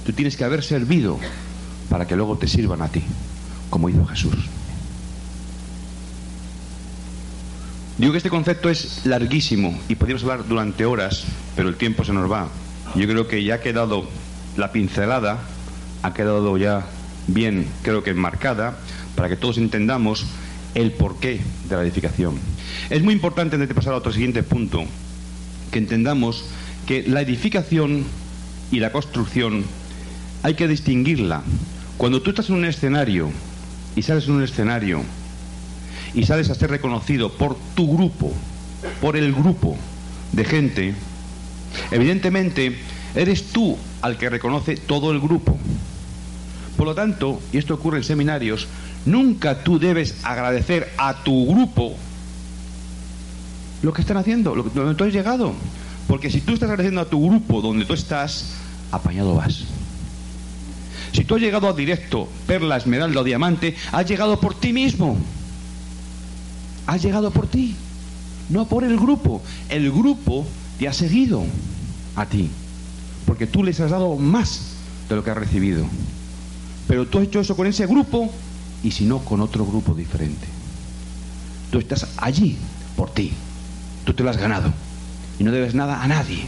Tú 0.05 0.13
tienes 0.13 0.35
que 0.35 0.43
haber 0.43 0.63
servido 0.63 1.19
para 1.89 2.07
que 2.07 2.15
luego 2.15 2.37
te 2.37 2.47
sirvan 2.47 2.81
a 2.81 2.89
ti, 2.89 3.03
como 3.69 3.87
hizo 3.87 4.05
Jesús. 4.05 4.35
Digo 7.97 8.11
que 8.11 8.17
este 8.17 8.29
concepto 8.29 8.69
es 8.69 9.05
larguísimo 9.05 9.79
y 9.87 9.95
podríamos 9.95 10.23
hablar 10.23 10.47
durante 10.47 10.85
horas, 10.85 11.23
pero 11.55 11.69
el 11.69 11.75
tiempo 11.75 12.03
se 12.03 12.11
nos 12.11 12.29
va. 12.29 12.49
Yo 12.95 13.07
creo 13.07 13.27
que 13.27 13.43
ya 13.43 13.55
ha 13.55 13.61
quedado 13.61 14.09
la 14.57 14.71
pincelada, 14.71 15.39
ha 16.05 16.13
quedado 16.13 16.55
ya 16.57 16.85
bien, 17.25 17.65
creo 17.81 18.03
que 18.03 18.11
enmarcada, 18.11 18.77
para 19.15 19.27
que 19.27 19.35
todos 19.35 19.57
entendamos 19.57 20.27
el 20.75 20.91
porqué 20.91 21.41
de 21.67 21.75
la 21.75 21.81
edificación. 21.81 22.37
Es 22.91 23.01
muy 23.01 23.15
importante, 23.15 23.55
antes 23.55 23.69
de 23.69 23.73
pasar 23.73 23.93
a 23.93 23.97
otro 23.97 24.13
siguiente 24.13 24.43
punto, 24.43 24.83
que 25.71 25.79
entendamos 25.79 26.45
que 26.85 27.01
la 27.07 27.21
edificación 27.21 28.03
y 28.71 28.81
la 28.81 28.91
construcción 28.91 29.63
hay 30.43 30.53
que 30.53 30.67
distinguirla. 30.67 31.41
Cuando 31.97 32.21
tú 32.21 32.29
estás 32.29 32.49
en 32.49 32.55
un 32.55 32.65
escenario 32.65 33.31
y 33.95 34.03
sales 34.03 34.27
en 34.27 34.35
un 34.35 34.43
escenario 34.43 35.01
y 36.13 36.23
sales 36.25 36.51
a 36.51 36.55
ser 36.55 36.69
reconocido 36.69 37.31
por 37.31 37.57
tu 37.73 37.91
grupo, 37.91 38.31
por 39.01 39.17
el 39.17 39.33
grupo 39.33 39.75
de 40.33 40.45
gente, 40.45 40.93
evidentemente 41.89 42.77
eres 43.15 43.45
tú 43.45 43.75
al 44.03 44.19
que 44.19 44.29
reconoce 44.29 44.75
todo 44.77 45.11
el 45.11 45.19
grupo. 45.19 45.57
Por 46.77 46.87
lo 46.87 46.95
tanto, 46.95 47.41
y 47.53 47.57
esto 47.57 47.73
ocurre 47.73 47.97
en 47.97 48.03
seminarios, 48.03 48.67
nunca 49.05 49.63
tú 49.63 49.79
debes 49.79 50.15
agradecer 50.23 50.91
a 50.97 51.23
tu 51.23 51.45
grupo 51.45 51.95
lo 53.81 53.93
que 53.93 54.01
están 54.01 54.17
haciendo, 54.17 54.55
lo 54.55 54.63
que, 54.63 54.71
donde 54.71 54.95
tú 54.95 55.03
has 55.03 55.13
llegado. 55.13 55.53
Porque 56.07 56.29
si 56.29 56.41
tú 56.41 56.53
estás 56.53 56.69
agradeciendo 56.69 57.01
a 57.01 57.09
tu 57.09 57.25
grupo 57.25 57.61
donde 57.61 57.85
tú 57.85 57.93
estás, 57.93 58.55
apañado 58.91 59.35
vas. 59.35 59.63
Si 61.13 61.23
tú 61.23 61.35
has 61.35 61.41
llegado 61.41 61.69
a 61.69 61.73
directo, 61.73 62.27
perla, 62.45 62.77
esmeralda 62.77 63.21
o 63.21 63.23
diamante, 63.23 63.75
has 63.91 64.05
llegado 64.05 64.39
por 64.39 64.53
ti 64.53 64.73
mismo. 64.73 65.17
Has 66.87 67.01
llegado 67.01 67.31
por 67.31 67.47
ti, 67.47 67.75
no 68.49 68.67
por 68.67 68.83
el 68.83 68.97
grupo. 68.97 69.41
El 69.69 69.91
grupo 69.91 70.45
te 70.77 70.87
ha 70.87 70.93
seguido 70.93 71.43
a 72.15 72.25
ti, 72.25 72.49
porque 73.25 73.47
tú 73.47 73.63
les 73.63 73.79
has 73.79 73.91
dado 73.91 74.17
más 74.17 74.73
de 75.09 75.15
lo 75.15 75.23
que 75.23 75.31
has 75.31 75.37
recibido. 75.37 75.85
Pero 76.87 77.07
tú 77.07 77.17
has 77.17 77.25
hecho 77.25 77.39
eso 77.39 77.55
con 77.55 77.67
ese 77.67 77.87
grupo 77.87 78.31
y 78.83 78.91
si 78.91 79.05
no, 79.05 79.19
con 79.19 79.41
otro 79.41 79.65
grupo 79.65 79.93
diferente. 79.93 80.47
Tú 81.71 81.79
estás 81.79 82.07
allí 82.17 82.57
por 82.95 83.11
ti. 83.11 83.33
Tú 84.03 84.13
te 84.13 84.23
lo 84.23 84.29
has 84.29 84.37
ganado. 84.37 84.71
Y 85.39 85.43
no 85.43 85.51
debes 85.51 85.75
nada 85.75 86.03
a 86.03 86.07
nadie. 86.07 86.45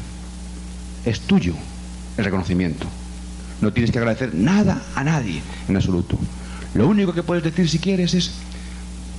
Es 1.05 1.21
tuyo 1.21 1.53
el 2.17 2.25
reconocimiento. 2.25 2.87
No 3.61 3.73
tienes 3.73 3.91
que 3.91 3.97
agradecer 3.97 4.35
nada 4.35 4.83
a 4.95 5.03
nadie 5.03 5.41
en 5.67 5.75
absoluto. 5.75 6.17
Lo 6.75 6.87
único 6.87 7.13
que 7.13 7.23
puedes 7.23 7.43
decir 7.43 7.67
si 7.69 7.79
quieres 7.79 8.13
es 8.13 8.31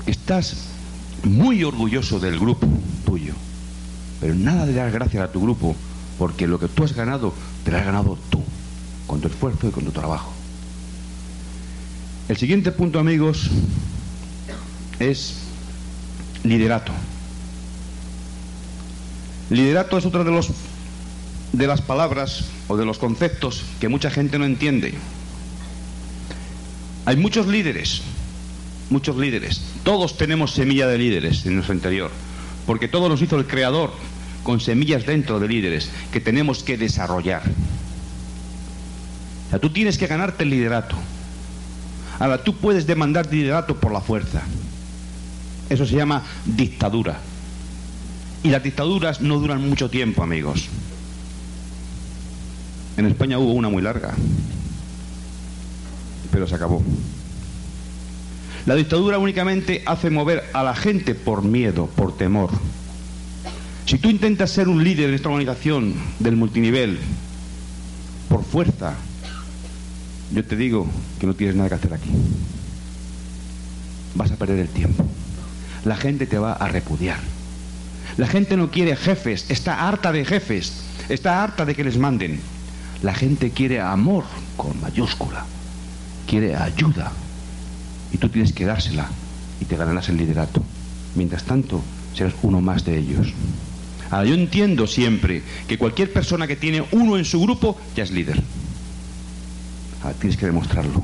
que 0.04 0.12
estás 0.12 0.68
muy 1.24 1.64
orgulloso 1.64 2.20
del 2.20 2.38
grupo 2.38 2.68
tuyo. 3.04 3.34
Pero 4.20 4.34
nada 4.34 4.66
de 4.66 4.74
dar 4.74 4.90
gracias 4.90 5.24
a 5.24 5.32
tu 5.32 5.40
grupo, 5.40 5.74
porque 6.18 6.46
lo 6.46 6.58
que 6.58 6.68
tú 6.68 6.84
has 6.84 6.94
ganado, 6.94 7.34
te 7.64 7.70
lo 7.70 7.78
has 7.78 7.84
ganado 7.84 8.18
tú, 8.30 8.42
con 9.06 9.20
tu 9.20 9.28
esfuerzo 9.28 9.68
y 9.68 9.70
con 9.70 9.84
tu 9.84 9.90
trabajo. 9.90 10.37
El 12.28 12.36
siguiente 12.36 12.72
punto, 12.72 12.98
amigos, 12.98 13.48
es 14.98 15.38
liderato. 16.44 16.92
Liderato 19.48 19.96
es 19.96 20.04
otra 20.04 20.24
de 20.24 20.30
los 20.30 20.50
de 21.52 21.66
las 21.66 21.80
palabras 21.80 22.44
o 22.68 22.76
de 22.76 22.84
los 22.84 22.98
conceptos 22.98 23.62
que 23.80 23.88
mucha 23.88 24.10
gente 24.10 24.38
no 24.38 24.44
entiende. 24.44 24.94
Hay 27.06 27.16
muchos 27.16 27.46
líderes, 27.46 28.02
muchos 28.90 29.16
líderes. 29.16 29.62
Todos 29.82 30.18
tenemos 30.18 30.52
semilla 30.52 30.86
de 30.86 30.98
líderes 30.98 31.46
en 31.46 31.54
nuestro 31.54 31.74
interior, 31.74 32.10
porque 32.66 32.88
todo 32.88 33.08
nos 33.08 33.22
hizo 33.22 33.38
el 33.38 33.46
creador 33.46 33.92
con 34.42 34.60
semillas 34.60 35.06
dentro 35.06 35.40
de 35.40 35.48
líderes 35.48 35.88
que 36.12 36.20
tenemos 36.20 36.62
que 36.62 36.76
desarrollar. 36.76 37.42
O 39.46 39.50
sea, 39.50 39.58
tú 39.58 39.70
tienes 39.70 39.96
que 39.96 40.06
ganarte 40.06 40.44
el 40.44 40.50
liderato. 40.50 40.96
Ahora, 42.18 42.42
tú 42.42 42.56
puedes 42.56 42.86
demandar 42.86 43.30
liderato 43.30 43.76
por 43.76 43.92
la 43.92 44.00
fuerza. 44.00 44.42
Eso 45.68 45.86
se 45.86 45.96
llama 45.96 46.24
dictadura. 46.44 47.18
Y 48.42 48.50
las 48.50 48.62
dictaduras 48.62 49.20
no 49.20 49.38
duran 49.38 49.68
mucho 49.68 49.90
tiempo, 49.90 50.22
amigos. 50.22 50.68
En 52.96 53.06
España 53.06 53.38
hubo 53.38 53.52
una 53.52 53.68
muy 53.68 53.82
larga, 53.82 54.14
pero 56.32 56.46
se 56.48 56.54
acabó. 56.54 56.82
La 58.66 58.74
dictadura 58.74 59.18
únicamente 59.18 59.82
hace 59.86 60.10
mover 60.10 60.44
a 60.52 60.62
la 60.62 60.74
gente 60.74 61.14
por 61.14 61.42
miedo, 61.42 61.86
por 61.86 62.16
temor. 62.16 62.50
Si 63.86 63.98
tú 63.98 64.10
intentas 64.10 64.50
ser 64.50 64.68
un 64.68 64.84
líder 64.84 65.08
en 65.08 65.14
esta 65.14 65.28
organización 65.28 65.94
del 66.18 66.36
multinivel 66.36 66.98
por 68.28 68.44
fuerza, 68.44 68.94
yo 70.32 70.44
te 70.44 70.56
digo 70.56 70.86
que 71.18 71.26
no 71.26 71.34
tienes 71.34 71.56
nada 71.56 71.68
que 71.68 71.74
hacer 71.76 71.94
aquí. 71.94 72.10
Vas 74.14 74.30
a 74.30 74.36
perder 74.36 74.58
el 74.58 74.68
tiempo. 74.68 75.04
La 75.84 75.96
gente 75.96 76.26
te 76.26 76.38
va 76.38 76.52
a 76.52 76.68
repudiar. 76.68 77.18
La 78.16 78.26
gente 78.26 78.56
no 78.56 78.70
quiere 78.70 78.96
jefes, 78.96 79.46
está 79.48 79.86
harta 79.88 80.10
de 80.12 80.24
jefes, 80.24 80.72
está 81.08 81.42
harta 81.42 81.64
de 81.64 81.74
que 81.74 81.84
les 81.84 81.98
manden. 81.98 82.40
La 83.02 83.14
gente 83.14 83.50
quiere 83.50 83.80
amor 83.80 84.24
con 84.56 84.80
mayúscula, 84.80 85.46
quiere 86.26 86.56
ayuda. 86.56 87.12
Y 88.12 88.18
tú 88.18 88.28
tienes 88.28 88.52
que 88.52 88.64
dársela 88.64 89.08
y 89.60 89.66
te 89.66 89.76
ganarás 89.76 90.08
el 90.08 90.16
liderato. 90.16 90.64
Mientras 91.14 91.44
tanto, 91.44 91.82
serás 92.14 92.34
uno 92.42 92.60
más 92.60 92.84
de 92.84 92.98
ellos. 92.98 93.28
Ahora, 94.10 94.28
yo 94.28 94.34
entiendo 94.34 94.86
siempre 94.86 95.42
que 95.68 95.78
cualquier 95.78 96.12
persona 96.12 96.46
que 96.46 96.56
tiene 96.56 96.84
uno 96.92 97.18
en 97.18 97.24
su 97.24 97.40
grupo 97.40 97.78
ya 97.94 98.02
es 98.02 98.10
líder. 98.10 98.42
Ahora, 100.02 100.14
tienes 100.18 100.36
que 100.36 100.46
demostrarlo. 100.46 101.02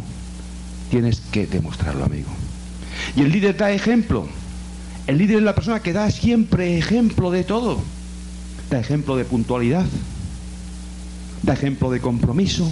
Tienes 0.91 1.21
que 1.33 1.47
demostrarlo, 1.47 2.05
amigo. 2.05 2.29
Y 3.17 3.23
el 3.23 3.33
líder 3.33 3.57
da 3.57 3.73
ejemplo. 3.73 4.29
El 5.07 5.19
líder 5.19 5.39
es 5.39 5.43
la 5.43 5.55
persona 5.55 5.81
que 5.81 5.93
da 5.93 6.11
siempre 6.11 6.79
ejemplo 6.79 7.31
de 7.31 7.45
todo. 7.45 7.83
Da 8.71 8.79
ejemplo 8.79 9.17
de 9.17 9.25
puntualidad. 9.25 9.87
Da 11.43 11.55
ejemplo 11.55 11.91
de 11.91 12.01
compromiso. 12.01 12.71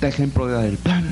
Da 0.00 0.08
ejemplo 0.08 0.46
de 0.46 0.52
dar 0.54 0.64
el 0.64 0.76
plan. 0.76 1.04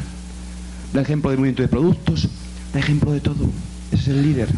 Da 0.93 1.03
ejemplo 1.03 1.31
de 1.31 1.37
movimiento 1.37 1.63
de 1.63 1.69
productos. 1.69 2.29
Da 2.73 2.81
ejemplo 2.81 3.13
de 3.13 3.21
todo. 3.21 3.51
Ese 3.93 4.03
es 4.03 4.09
el 4.09 4.23
líder. 4.23 4.49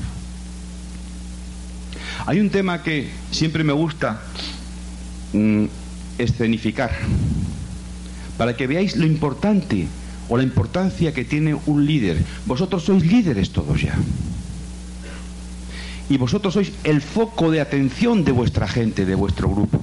Hay 2.27 2.41
un 2.41 2.51
tema 2.51 2.83
que 2.83 3.09
siempre 3.31 3.65
me 3.65 3.73
gusta 3.73 4.21
mm, 5.33 5.65
escenificar. 6.19 6.91
Para 8.39 8.57
que 8.57 8.67
veáis 8.67 8.97
lo 8.97 9.05
importante 9.05 9.87
o 10.29 10.37
la 10.37 10.45
importancia 10.45 11.13
que 11.13 11.25
tiene 11.25 11.59
un 11.67 11.85
líder. 11.85 12.23
Vosotros 12.47 12.85
sois 12.85 13.05
líderes 13.05 13.51
todos 13.51 13.83
ya 13.83 13.99
y 16.09 16.17
vosotros 16.17 16.55
sois 16.55 16.73
el 16.85 17.01
foco 17.01 17.51
de 17.51 17.61
atención 17.61 18.25
de 18.25 18.33
vuestra 18.33 18.67
gente, 18.67 19.05
de 19.05 19.15
vuestro 19.15 19.51
grupo. 19.51 19.81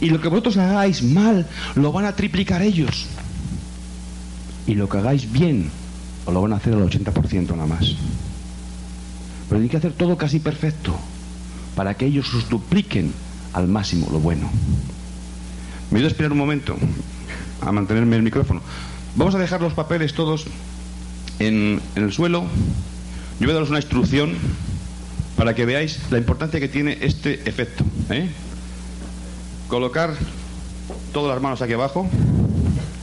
Y 0.00 0.10
lo 0.10 0.20
que 0.20 0.28
vosotros 0.28 0.56
hagáis 0.56 1.02
mal, 1.02 1.46
lo 1.74 1.92
van 1.92 2.06
a 2.06 2.16
triplicar 2.16 2.62
ellos. 2.62 3.06
Y 4.66 4.74
lo 4.74 4.88
que 4.88 4.98
hagáis 4.98 5.30
bien, 5.30 5.70
os 6.26 6.34
lo 6.34 6.42
van 6.42 6.52
a 6.52 6.56
hacer 6.56 6.74
al 6.74 6.88
80% 6.88 7.50
nada 7.50 7.66
más. 7.66 7.94
Pero 9.48 9.60
hay 9.60 9.68
que 9.68 9.76
hacer 9.76 9.92
todo 9.92 10.16
casi 10.16 10.40
perfecto, 10.40 10.94
para 11.76 11.94
que 11.94 12.06
ellos 12.06 12.32
os 12.34 12.48
dupliquen 12.48 13.12
al 13.52 13.68
máximo 13.68 14.08
lo 14.10 14.18
bueno. 14.18 14.50
Me 15.90 15.98
voy 15.98 16.04
a 16.04 16.08
esperar 16.08 16.30
un 16.30 16.38
momento 16.38 16.76
a 17.60 17.72
mantenerme 17.72 18.16
el 18.16 18.22
micrófono. 18.22 18.62
Vamos 19.16 19.34
a 19.34 19.38
dejar 19.38 19.60
los 19.60 19.72
papeles 19.72 20.14
todos 20.14 20.46
en, 21.40 21.80
en 21.96 22.04
el 22.04 22.12
suelo. 22.12 22.44
Yo 23.40 23.46
voy 23.46 23.50
a 23.50 23.54
daros 23.54 23.70
una 23.70 23.80
instrucción 23.80 24.34
para 25.36 25.54
que 25.54 25.64
veáis 25.64 25.98
la 26.10 26.18
importancia 26.18 26.60
que 26.60 26.68
tiene 26.68 26.98
este 27.00 27.48
efecto. 27.48 27.84
¿eh? 28.10 28.28
Colocar 29.66 30.14
todas 31.12 31.34
las 31.34 31.42
manos 31.42 31.60
aquí 31.60 31.72
abajo. 31.72 32.08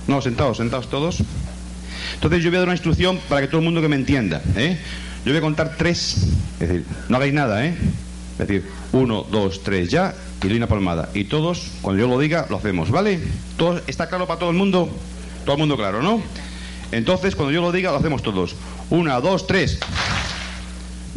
No, 0.08 0.22
sentados, 0.22 0.58
sentados 0.58 0.90
todos. 0.90 1.24
Entonces 2.14 2.42
yo 2.42 2.50
voy 2.50 2.58
a 2.58 2.60
dar 2.60 2.68
una 2.70 2.76
instrucción 2.76 3.20
para 3.28 3.42
que 3.42 3.48
todo 3.48 3.60
el 3.60 3.66
mundo 3.66 3.82
que 3.82 3.90
me 3.90 3.98
entienda. 3.98 4.42
¿eh? 4.56 4.78
Yo 5.26 5.32
voy 5.34 5.40
a 5.40 5.42
contar 5.42 5.76
tres. 5.78 6.28
Es 6.60 6.70
decir, 6.70 6.86
no 7.10 7.18
hagáis 7.18 7.34
nada, 7.34 7.66
¿eh? 7.66 7.76
Es 8.40 8.48
decir, 8.48 8.70
uno, 8.94 9.26
dos, 9.32 9.64
tres, 9.64 9.90
ya, 9.90 10.14
y 10.44 10.48
doy 10.48 10.58
una 10.58 10.68
palmada. 10.68 11.10
Y 11.14 11.24
todos, 11.24 11.72
cuando 11.82 12.02
yo 12.02 12.08
lo 12.08 12.20
diga, 12.20 12.46
lo 12.50 12.58
hacemos, 12.58 12.92
¿vale? 12.92 13.20
¿Todo, 13.58 13.82
¿Está 13.88 14.08
claro 14.08 14.28
para 14.28 14.40
todo 14.40 14.52
el 14.52 14.56
mundo? 14.56 14.90
Todo 15.44 15.56
el 15.56 15.60
mundo 15.60 15.76
claro, 15.76 16.04
¿no? 16.04 16.22
Entonces, 16.92 17.36
cuando 17.36 17.52
yo 17.52 17.62
lo 17.62 17.72
diga, 17.72 17.92
lo 17.92 17.98
hacemos 17.98 18.22
todos. 18.22 18.56
Una, 18.90 19.20
dos, 19.20 19.48
tres. 19.48 19.80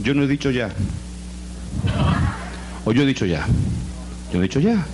Yo 0.03 0.15
no 0.15 0.23
he 0.23 0.27
dicho 0.27 0.51
ya. 0.51 0.71
O 2.85 2.93
yo 2.93 3.03
he 3.03 3.07
dicho 3.07 3.27
ya. 3.27 3.47
Yo 4.33 4.39
he 4.39 4.43
dicho 4.43 4.61
ya. 4.61 4.87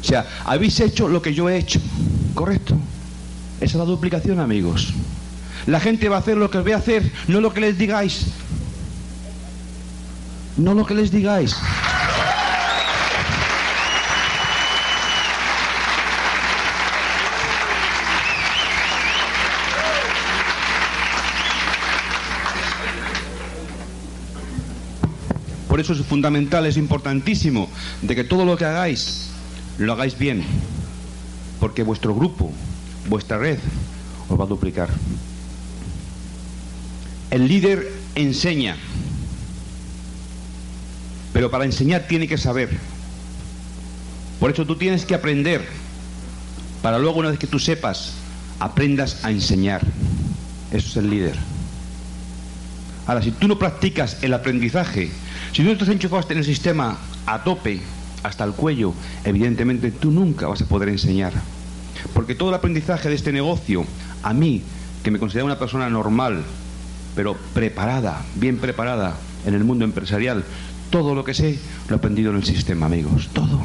O 0.00 0.04
sea, 0.04 0.26
habéis 0.44 0.80
hecho 0.80 1.08
lo 1.08 1.22
que 1.22 1.32
yo 1.32 1.48
he 1.48 1.56
hecho. 1.56 1.80
Correcto. 2.34 2.76
Esa 3.60 3.72
es 3.72 3.74
la 3.74 3.84
duplicación, 3.84 4.40
amigos. 4.40 4.92
La 5.66 5.80
gente 5.80 6.08
va 6.08 6.16
a 6.16 6.20
hacer 6.20 6.36
lo 6.36 6.50
que 6.50 6.58
os 6.58 6.64
voy 6.64 6.72
a 6.72 6.78
hacer, 6.78 7.10
no 7.28 7.40
lo 7.40 7.52
que 7.52 7.60
les 7.60 7.78
digáis. 7.78 8.26
No 10.58 10.74
lo 10.74 10.84
que 10.84 10.94
les 10.94 11.12
digáis. 11.12 11.56
Por 25.68 25.78
eso 25.78 25.92
es 25.92 26.04
fundamental, 26.04 26.66
es 26.66 26.76
importantísimo, 26.76 27.68
de 28.02 28.16
que 28.16 28.24
todo 28.24 28.44
lo 28.44 28.56
que 28.56 28.64
hagáis, 28.64 29.30
lo 29.78 29.92
hagáis 29.92 30.18
bien. 30.18 30.42
Porque 31.60 31.84
vuestro 31.84 32.16
grupo, 32.16 32.50
vuestra 33.08 33.38
red, 33.38 33.60
os 34.28 34.40
va 34.40 34.42
a 34.42 34.48
duplicar. 34.48 34.88
El 37.30 37.46
líder 37.46 37.92
enseña, 38.16 38.76
pero 41.32 41.50
para 41.50 41.64
enseñar 41.64 42.06
tiene 42.08 42.28
que 42.28 42.38
saber. 42.38 42.70
Por 44.40 44.50
eso 44.50 44.66
tú 44.66 44.76
tienes 44.76 45.04
que 45.04 45.14
aprender, 45.14 45.64
para 46.82 46.98
luego 46.98 47.18
una 47.18 47.30
vez 47.30 47.38
que 47.38 47.46
tú 47.46 47.58
sepas, 47.58 48.14
aprendas 48.60 49.24
a 49.24 49.30
enseñar. 49.30 49.82
Eso 50.70 50.88
es 50.88 50.96
el 50.96 51.10
líder. 51.10 51.36
Ahora, 53.06 53.22
si 53.22 53.30
tú 53.30 53.48
no 53.48 53.58
practicas 53.58 54.22
el 54.22 54.34
aprendizaje, 54.34 55.10
si 55.52 55.64
tú 55.64 55.70
estás 55.70 55.88
enchufado 55.88 56.26
en 56.30 56.38
el 56.38 56.44
sistema 56.44 56.98
a 57.26 57.42
tope, 57.42 57.80
hasta 58.22 58.44
el 58.44 58.52
cuello, 58.52 58.92
evidentemente 59.24 59.90
tú 59.90 60.10
nunca 60.10 60.46
vas 60.46 60.62
a 60.62 60.66
poder 60.66 60.90
enseñar. 60.90 61.32
Porque 62.12 62.34
todo 62.34 62.50
el 62.50 62.54
aprendizaje 62.54 63.08
de 63.08 63.14
este 63.14 63.32
negocio, 63.32 63.84
a 64.22 64.34
mí, 64.34 64.62
que 65.02 65.10
me 65.10 65.18
considero 65.18 65.46
una 65.46 65.58
persona 65.58 65.88
normal, 65.88 66.44
pero 67.16 67.36
preparada, 67.54 68.24
bien 68.34 68.58
preparada 68.58 69.16
en 69.46 69.54
el 69.54 69.64
mundo 69.64 69.84
empresarial, 69.84 70.44
todo 70.90 71.14
lo 71.14 71.24
que 71.24 71.34
sé 71.34 71.58
lo 71.88 71.94
he 71.94 71.98
aprendido 71.98 72.30
en 72.30 72.36
el 72.36 72.44
sistema, 72.44 72.86
amigos. 72.86 73.28
Todo. 73.32 73.60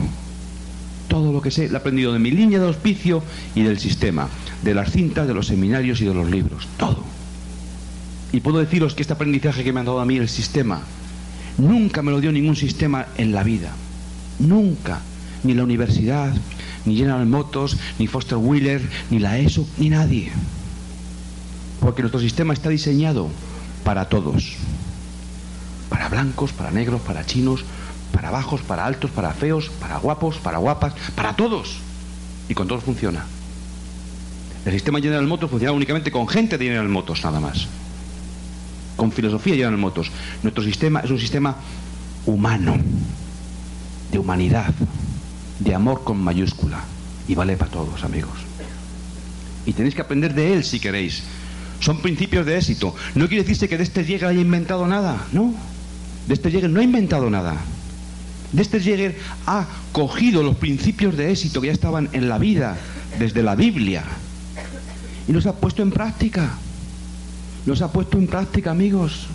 Todo 1.07 1.31
lo 1.31 1.41
que 1.41 1.51
sé 1.51 1.67
lo 1.67 1.75
he 1.75 1.77
aprendido 1.77 2.13
de 2.13 2.19
mi 2.19 2.31
línea 2.31 2.59
de 2.59 2.67
auspicio 2.67 3.23
y 3.55 3.63
del 3.63 3.79
sistema, 3.79 4.29
de 4.63 4.73
las 4.73 4.91
cintas, 4.91 5.27
de 5.27 5.33
los 5.33 5.47
seminarios 5.47 6.01
y 6.01 6.05
de 6.05 6.13
los 6.13 6.29
libros. 6.29 6.67
Todo. 6.77 7.03
Y 8.31 8.39
puedo 8.39 8.59
deciros 8.59 8.95
que 8.95 9.03
este 9.03 9.13
aprendizaje 9.13 9.63
que 9.63 9.71
me 9.71 9.81
ha 9.81 9.83
dado 9.83 9.99
a 9.99 10.05
mí 10.05 10.17
el 10.17 10.29
sistema, 10.29 10.81
nunca 11.57 12.01
me 12.01 12.11
lo 12.11 12.19
dio 12.19 12.31
ningún 12.31 12.55
sistema 12.55 13.05
en 13.17 13.31
la 13.31 13.43
vida. 13.43 13.71
Nunca. 14.39 15.01
Ni 15.43 15.53
la 15.53 15.63
universidad, 15.63 16.33
ni 16.85 16.95
General 16.95 17.25
Motors, 17.25 17.77
ni 17.99 18.07
Foster 18.07 18.37
Wheeler, 18.37 18.81
ni 19.09 19.19
la 19.19 19.37
ESO, 19.37 19.67
ni 19.77 19.89
nadie. 19.89 20.31
Porque 21.79 22.01
nuestro 22.01 22.21
sistema 22.21 22.53
está 22.53 22.69
diseñado 22.69 23.27
para 23.83 24.07
todos. 24.07 24.55
Para 25.93 26.09
blancos, 26.09 26.51
para 26.53 26.71
negros, 26.71 27.01
para 27.01 27.23
chinos, 27.23 27.63
para 28.11 28.31
bajos, 28.31 28.61
para 28.61 28.83
altos, 28.83 29.11
para 29.11 29.31
feos, 29.31 29.69
para 29.79 29.99
guapos, 29.99 30.37
para 30.37 30.57
guapas, 30.57 30.95
para 31.13 31.35
todos. 31.35 31.77
Y 32.49 32.55
con 32.55 32.67
todos 32.67 32.83
funciona. 32.83 33.23
El 34.65 34.73
sistema 34.73 34.99
General 34.99 35.27
Motors 35.27 35.51
funcionaba 35.51 35.77
únicamente 35.77 36.09
con 36.09 36.27
gente 36.27 36.57
de 36.57 36.65
General 36.65 36.89
Motors, 36.89 37.23
nada 37.23 37.39
más. 37.39 37.67
Con 38.95 39.11
filosofía 39.11 39.53
General 39.53 39.77
Motors. 39.77 40.09
Nuestro 40.41 40.63
sistema 40.63 41.01
es 41.01 41.11
un 41.11 41.19
sistema 41.19 41.57
humano, 42.25 42.75
de 44.11 44.17
humanidad, 44.17 44.73
de 45.59 45.75
amor 45.75 46.03
con 46.03 46.17
mayúscula. 46.17 46.79
Y 47.27 47.35
vale 47.35 47.55
para 47.55 47.69
todos, 47.69 48.03
amigos. 48.03 48.33
Y 49.67 49.73
tenéis 49.73 49.93
que 49.93 50.01
aprender 50.01 50.33
de 50.33 50.55
él 50.55 50.63
si 50.63 50.79
queréis. 50.79 51.21
Son 51.79 51.99
principios 52.01 52.47
de 52.47 52.57
éxito. 52.57 52.95
No 53.13 53.27
quiere 53.27 53.43
decirse 53.43 53.69
que 53.69 53.77
de 53.77 53.83
este 53.83 54.03
Jäger 54.03 54.29
haya 54.29 54.41
inventado 54.41 54.87
nada, 54.87 55.27
no. 55.31 55.53
De 56.27 56.33
este 56.33 56.51
Jäger 56.51 56.69
no 56.69 56.79
ha 56.79 56.83
inventado 56.83 57.29
nada. 57.29 57.57
De 58.51 58.61
este 58.61 58.79
Jäger 58.79 59.17
ha 59.45 59.65
cogido 59.91 60.43
los 60.43 60.55
principios 60.55 61.17
de 61.17 61.31
éxito 61.31 61.59
que 61.61 61.67
ya 61.67 61.73
estaban 61.73 62.09
en 62.13 62.29
la 62.29 62.37
vida 62.37 62.77
desde 63.19 63.43
la 63.43 63.55
Biblia 63.55 64.03
y 65.27 65.31
los 65.31 65.45
ha 65.45 65.53
puesto 65.53 65.81
en 65.81 65.91
práctica. 65.91 66.51
Los 67.65 67.81
ha 67.81 67.91
puesto 67.91 68.17
en 68.17 68.27
práctica, 68.27 68.71
amigos. 68.71 69.27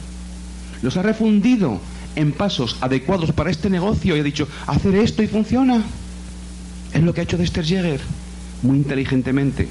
Los 0.83 0.97
ha 0.97 1.03
refundido 1.03 1.81
en 2.15 2.33
pasos 2.33 2.77
adecuados 2.81 3.33
para 3.33 3.51
este 3.51 3.71
negocio 3.71 4.17
y 4.17 4.21
ha 4.21 4.23
dicho, 4.23 4.49
hacer 4.67 4.95
esto 4.97 5.23
y 5.23 5.29
funciona. 5.29 5.83
Es 6.93 7.03
lo 7.03 7.15
que 7.15 7.21
ha 7.21 7.25
hecho 7.25 7.39
Dexter 7.39 7.65
Jäger, 7.65 8.01
muy 8.63 8.79
inteligentemente. 8.79 9.69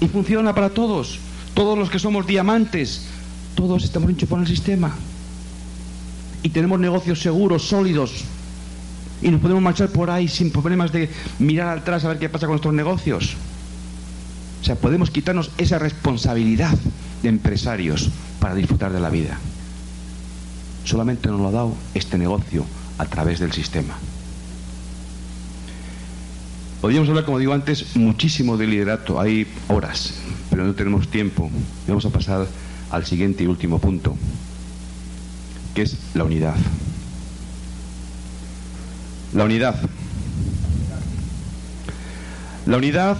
Y 0.00 0.08
funciona 0.08 0.54
para 0.54 0.70
todos. 0.70 1.18
Todos 1.54 1.76
los 1.76 1.90
que 1.90 1.98
somos 1.98 2.26
diamantes, 2.26 3.06
todos 3.56 3.82
estamos 3.82 4.10
enchufados 4.10 4.46
en 4.46 4.50
el 4.50 4.56
sistema. 4.56 4.94
Y 6.42 6.50
tenemos 6.50 6.78
negocios 6.78 7.20
seguros, 7.20 7.68
sólidos. 7.68 8.24
Y 9.20 9.30
nos 9.30 9.40
podemos 9.40 9.62
marchar 9.62 9.88
por 9.88 10.10
ahí 10.10 10.28
sin 10.28 10.50
problemas 10.50 10.92
de 10.92 11.10
mirar 11.38 11.78
atrás 11.78 12.04
a 12.04 12.08
ver 12.08 12.18
qué 12.18 12.28
pasa 12.28 12.46
con 12.46 12.54
nuestros 12.54 12.74
negocios. 12.74 13.36
O 14.60 14.64
sea, 14.64 14.76
podemos 14.76 15.10
quitarnos 15.10 15.50
esa 15.58 15.78
responsabilidad 15.78 16.76
de 17.22 17.28
empresarios 17.28 18.10
para 18.40 18.54
disfrutar 18.54 18.92
de 18.92 19.00
la 19.00 19.10
vida. 19.10 19.38
Solamente 20.84 21.28
nos 21.28 21.40
lo 21.40 21.48
ha 21.48 21.52
dado 21.52 21.74
este 21.94 22.18
negocio 22.18 22.64
a 22.98 23.06
través 23.06 23.40
del 23.40 23.52
sistema. 23.52 23.96
Podríamos 26.80 27.08
hablar, 27.08 27.24
como 27.24 27.40
digo 27.40 27.52
antes, 27.52 27.96
muchísimo 27.96 28.56
de 28.56 28.68
liderato, 28.68 29.20
hay 29.20 29.46
horas, 29.68 30.14
pero 30.48 30.64
no 30.64 30.74
tenemos 30.74 31.08
tiempo. 31.08 31.50
Vamos 31.88 32.04
a 32.06 32.10
pasar 32.10 32.46
al 32.90 33.04
siguiente 33.04 33.42
y 33.42 33.46
último 33.48 33.80
punto, 33.80 34.16
que 35.78 35.82
es 35.84 35.96
la 36.14 36.24
unidad. 36.24 36.56
La 39.32 39.44
unidad. 39.44 39.76
La 42.66 42.78
unidad 42.78 43.16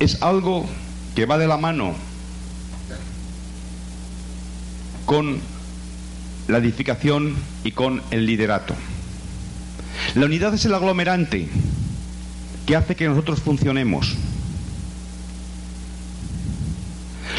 es 0.00 0.20
algo 0.20 0.66
que 1.14 1.24
va 1.24 1.38
de 1.38 1.46
la 1.46 1.56
mano 1.56 1.94
con 5.06 5.40
la 6.46 6.58
edificación 6.58 7.36
y 7.64 7.72
con 7.72 8.02
el 8.10 8.26
liderato. 8.26 8.74
La 10.16 10.26
unidad 10.26 10.52
es 10.52 10.66
el 10.66 10.74
aglomerante 10.74 11.48
que 12.66 12.76
hace 12.76 12.96
que 12.96 13.08
nosotros 13.08 13.40
funcionemos. 13.40 14.14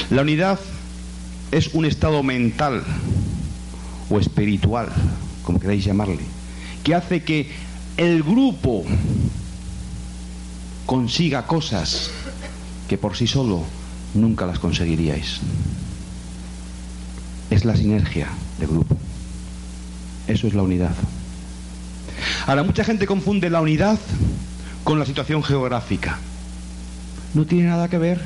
La 0.10 0.24
unidad 0.24 0.60
es 1.52 1.68
un 1.76 1.86
estado 1.86 2.24
mental 2.24 2.84
o 4.10 4.20
espiritual, 4.20 4.90
como 5.44 5.60
queráis 5.60 5.86
llamarle, 5.86 6.20
que 6.84 6.96
hace 6.96 7.24
que 7.24 7.50
el 7.98 8.24
grupo 8.24 8.84
consiga 10.86 11.48
cosas 11.48 12.12
que 12.88 12.98
por 12.98 13.16
sí 13.16 13.28
solo 13.28 13.64
nunca 14.14 14.46
las 14.46 14.60
conseguiríais. 14.60 15.40
Es 17.50 17.66
la 17.66 17.76
sinergia 17.76 18.28
de 18.60 18.68
grupo. 18.68 18.98
Eso 20.28 20.48
es 20.48 20.54
la 20.54 20.64
unidad. 20.64 20.96
Ahora, 22.48 22.64
mucha 22.64 22.84
gente 22.84 23.06
confunde 23.06 23.50
la 23.50 23.62
unidad 23.62 24.00
con 24.84 25.00
la 25.00 25.06
situación 25.06 25.44
geográfica. 25.44 26.20
No 27.34 27.46
tiene 27.46 27.68
nada 27.68 27.90
que 27.90 27.98
ver. 27.98 28.22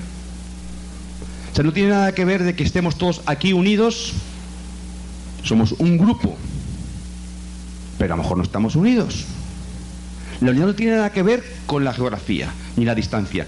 O 1.52 1.56
sea, 1.56 1.64
no 1.64 1.74
tiene 1.74 1.90
nada 1.90 2.14
que 2.14 2.26
ver 2.26 2.44
de 2.44 2.56
que 2.56 2.64
estemos 2.64 2.98
todos 2.98 3.22
aquí 3.26 3.54
unidos. 3.54 4.14
Somos 5.44 5.74
un 5.74 5.98
grupo. 5.98 6.36
Pero 7.98 8.14
a 8.14 8.18
lo 8.18 8.24
mejor 8.24 8.38
no 8.38 8.44
estamos 8.44 8.76
unidos. 8.76 9.26
La 10.42 10.52
unidad 10.52 10.68
no 10.68 10.76
tiene 10.76 10.94
nada 10.94 11.12
que 11.12 11.24
ver 11.24 11.44
con 11.66 11.84
la 11.84 11.94
geografía 11.94 12.50
ni 12.78 12.86
la 12.86 12.96
distancia. 12.96 13.46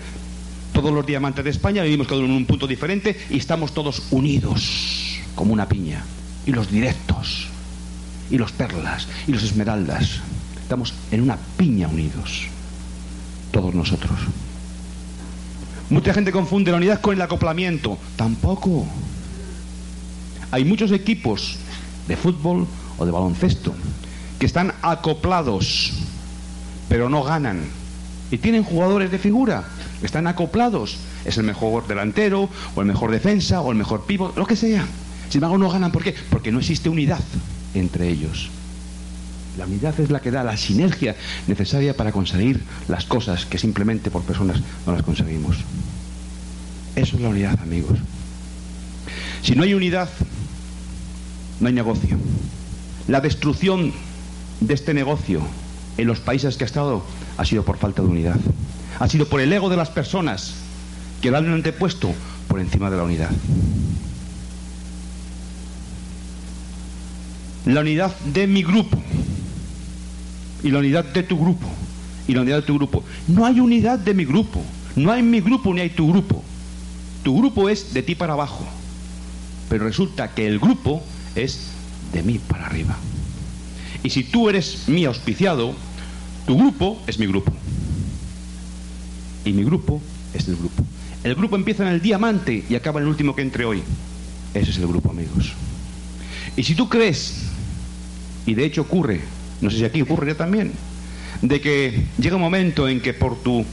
Todos 0.74 0.92
los 0.94 1.06
diamantes 1.06 1.44
de 1.44 1.50
España 1.50 1.84
vivimos 1.84 2.08
cada 2.08 2.20
uno 2.20 2.30
en 2.30 2.38
un 2.38 2.46
punto 2.46 2.68
diferente 2.68 3.18
y 3.30 3.38
estamos 3.38 3.74
todos 3.74 4.04
unidos, 4.12 5.20
como 5.36 5.54
una 5.54 5.68
piña. 5.68 6.04
Y 6.46 6.52
los 6.52 6.72
directos, 6.72 7.48
y 8.30 8.38
los 8.38 8.52
perlas, 8.52 9.08
y 9.28 9.32
los 9.32 9.44
esmeraldas. 9.44 10.22
Estamos 10.62 10.94
en 11.12 11.22
una 11.22 11.38
piña 11.58 11.88
unidos, 11.88 12.48
todos 13.52 13.74
nosotros. 13.74 14.18
Mucha 15.90 16.14
gente 16.14 16.32
confunde 16.32 16.72
la 16.72 16.78
unidad 16.78 17.02
con 17.02 17.16
el 17.16 17.22
acoplamiento. 17.22 17.98
Tampoco. 18.16 18.86
Hay 20.52 20.64
muchos 20.64 20.92
equipos 20.92 21.58
de 22.08 22.16
fútbol 22.16 22.68
o 22.98 23.06
de 23.06 23.12
baloncesto 23.12 23.74
que 24.42 24.48
están 24.48 24.74
acoplados, 24.82 25.94
pero 26.90 27.10
no 27.10 27.24
ganan. 27.24 27.62
Y 28.32 28.40
tienen 28.40 28.64
jugadores 28.64 29.12
de 29.12 29.20
figura, 29.20 29.66
están 30.02 30.26
acoplados. 30.26 30.98
Es 31.26 31.38
el 31.38 31.44
mejor 31.44 31.86
delantero, 31.86 32.50
o 32.74 32.82
el 32.82 32.88
mejor 32.88 33.12
defensa, 33.12 33.62
o 33.62 33.72
el 33.72 33.78
mejor 33.78 34.06
pívot, 34.06 34.36
lo 34.36 34.48
que 34.48 34.56
sea. 34.56 34.88
Sin 35.30 35.38
embargo, 35.38 35.60
no 35.60 35.70
ganan. 35.70 35.92
¿Por 35.92 36.04
qué? 36.04 36.16
Porque 36.32 36.52
no 36.52 36.58
existe 36.58 36.90
unidad 36.90 37.20
entre 37.76 38.10
ellos. 38.10 38.50
La 39.60 39.66
unidad 39.66 40.00
es 40.00 40.10
la 40.10 40.22
que 40.22 40.32
da 40.32 40.44
la 40.44 40.58
sinergia 40.58 41.16
necesaria 41.46 41.96
para 41.96 42.12
conseguir 42.12 42.64
las 42.88 43.06
cosas 43.06 43.46
que 43.46 43.60
simplemente 43.60 44.10
por 44.10 44.24
personas 44.24 44.60
no 44.88 44.94
las 44.94 45.04
conseguimos. 45.04 45.58
Eso 46.96 47.16
es 47.16 47.22
la 47.22 47.30
unidad, 47.30 47.60
amigos. 47.62 48.00
Si 49.44 49.54
no 49.54 49.62
hay 49.62 49.76
unidad, 49.76 50.10
no 51.62 51.68
hay 51.68 51.74
negocio. 51.74 52.18
La 53.08 53.22
destrucción 53.22 53.94
de 54.60 54.74
este 54.74 54.94
negocio 54.94 55.42
en 55.98 56.08
los 56.08 56.20
países 56.20 56.58
que 56.58 56.64
ha 56.64 56.68
estado 56.68 57.04
ha 57.38 57.46
sido 57.46 57.64
por 57.64 57.78
falta 57.78 58.02
de 58.02 58.08
unidad. 58.08 58.40
Ha 59.00 59.08
sido 59.08 59.28
por 59.28 59.40
el 59.40 59.54
ego 59.54 59.70
de 59.70 59.78
las 59.78 59.90
personas 59.90 60.56
que 61.22 61.32
lo 61.32 61.38
han 61.38 61.52
antepuesto 61.54 62.12
por 62.48 62.60
encima 62.60 62.90
de 62.90 62.98
la 62.98 63.04
unidad. 63.04 63.30
La 67.66 67.82
unidad 67.82 68.16
de 68.22 68.48
mi 68.48 68.64
grupo 68.64 69.02
y 70.64 70.72
la 70.72 70.80
unidad 70.80 71.06
de 71.06 71.24
tu 71.24 71.38
grupo 71.38 71.68
y 72.28 72.34
la 72.34 72.42
unidad 72.42 72.58
de 72.58 72.64
tu 72.64 72.76
grupo. 72.76 73.04
No 73.28 73.46
hay 73.46 73.60
unidad 73.60 74.00
de 74.00 74.14
mi 74.14 74.26
grupo. 74.26 74.62
No 74.96 75.12
hay 75.12 75.22
mi 75.22 75.40
grupo 75.42 75.74
ni 75.74 75.82
hay 75.82 75.92
tu 75.92 76.12
grupo. 76.12 76.44
Tu 77.24 77.38
grupo 77.38 77.70
es 77.70 77.94
de 77.94 78.02
ti 78.02 78.16
para 78.16 78.34
abajo. 78.34 78.66
Pero 79.70 79.86
resulta 79.86 80.34
que 80.34 80.48
el 80.48 80.60
grupo 80.60 81.04
es 81.36 81.72
de 82.14 82.24
mí 82.24 82.40
para 82.40 82.66
arriba. 82.66 82.98
Y 84.04 84.10
si 84.10 84.24
tú 84.24 84.50
eres 84.50 84.88
mi 84.88 85.06
auspiciado, 85.06 85.74
tu 86.46 86.58
grupo 86.58 87.02
es 87.08 87.20
mi 87.20 87.28
grupo. 87.28 87.52
Y 89.46 89.54
mi 89.54 89.64
grupo 89.64 90.02
es 90.34 90.48
el 90.48 90.56
grupo. 90.56 90.84
El 91.24 91.36
grupo 91.36 91.56
empieza 91.56 91.84
en 91.84 91.94
el 91.94 92.02
diamante 92.02 92.64
y 92.68 92.76
acaba 92.76 93.00
en 93.00 93.06
el 93.06 93.10
último 93.12 93.36
que 93.36 93.42
entre 93.42 93.66
hoy. 93.66 93.84
Ese 94.54 94.72
es 94.72 94.78
el 94.78 94.88
grupo, 94.88 95.12
amigos. 95.12 95.54
Y 96.56 96.64
si 96.64 96.76
tú 96.76 96.90
crees, 96.90 97.44
y 98.46 98.56
de 98.56 98.66
hecho 98.66 98.82
ocurre, 98.82 99.22
no 99.62 99.70
sé 99.70 99.78
si 99.78 99.86
aquí 99.86 100.02
ocurre 100.02 100.28
ya 100.28 100.36
también, 100.36 100.74
de 101.42 101.62
que 101.62 102.06
llega 102.20 102.36
un 102.36 102.42
momento 102.42 102.88
en 102.88 103.02
que 103.02 103.14
por 103.14 103.38
tu 103.38 103.64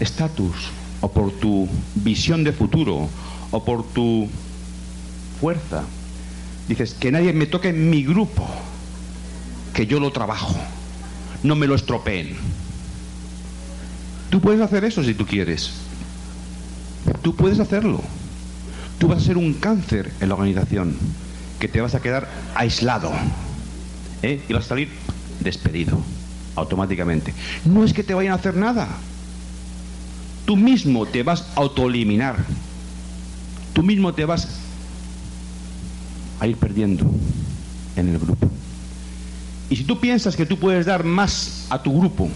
estatus 0.00 0.54
o 1.00 1.10
por 1.10 1.32
tu 1.32 1.68
visión 1.96 2.44
de 2.44 2.52
futuro 2.52 3.08
o 3.50 3.64
por 3.64 3.84
tu 3.84 4.28
fuerza, 5.40 5.84
dices 6.68 6.94
que 6.94 7.10
nadie 7.10 7.32
me 7.32 7.46
toque 7.46 7.70
en 7.70 7.90
mi 7.90 8.04
grupo, 8.04 8.46
que 9.74 9.86
yo 9.86 10.00
lo 10.00 10.12
trabajo, 10.12 10.56
no 11.42 11.56
me 11.56 11.66
lo 11.66 11.74
estropeen. 11.74 12.36
Tú 14.30 14.40
puedes 14.40 14.60
hacer 14.60 14.84
eso 14.84 15.02
si 15.02 15.14
tú 15.14 15.26
quieres. 15.26 15.72
Tú 17.22 17.34
puedes 17.34 17.58
hacerlo. 17.60 18.02
Tú 18.98 19.08
vas 19.08 19.22
a 19.22 19.24
ser 19.24 19.38
un 19.38 19.54
cáncer 19.54 20.12
en 20.20 20.28
la 20.28 20.34
organización, 20.34 20.96
que 21.58 21.68
te 21.68 21.80
vas 21.80 21.94
a 21.94 22.00
quedar 22.00 22.28
aislado 22.54 23.12
¿eh? 24.22 24.40
y 24.48 24.52
vas 24.52 24.66
a 24.66 24.68
salir 24.68 24.88
despedido 25.40 25.98
automáticamente. 26.56 27.32
No 27.64 27.84
es 27.84 27.92
que 27.92 28.02
te 28.02 28.14
vayan 28.14 28.32
a 28.32 28.36
hacer 28.36 28.56
nada. 28.56 28.88
Tú 30.44 30.56
mismo 30.56 31.06
te 31.06 31.22
vas 31.22 31.42
a 31.54 31.60
autoeliminar. 31.60 32.36
Tú 33.72 33.82
mismo 33.82 34.12
te 34.14 34.24
vas 34.24 34.67
a 36.40 36.46
ir 36.46 36.56
perdiendo 36.56 37.10
en 37.96 38.08
el 38.08 38.18
grupo. 38.18 38.48
Y 39.70 39.76
si 39.76 39.84
tú 39.84 40.00
piensas 40.00 40.36
que 40.36 40.46
tú 40.46 40.58
puedes 40.58 40.86
dar 40.86 41.04
más 41.04 41.66
a 41.70 41.82
tu 41.82 41.98
grupo 41.98 42.30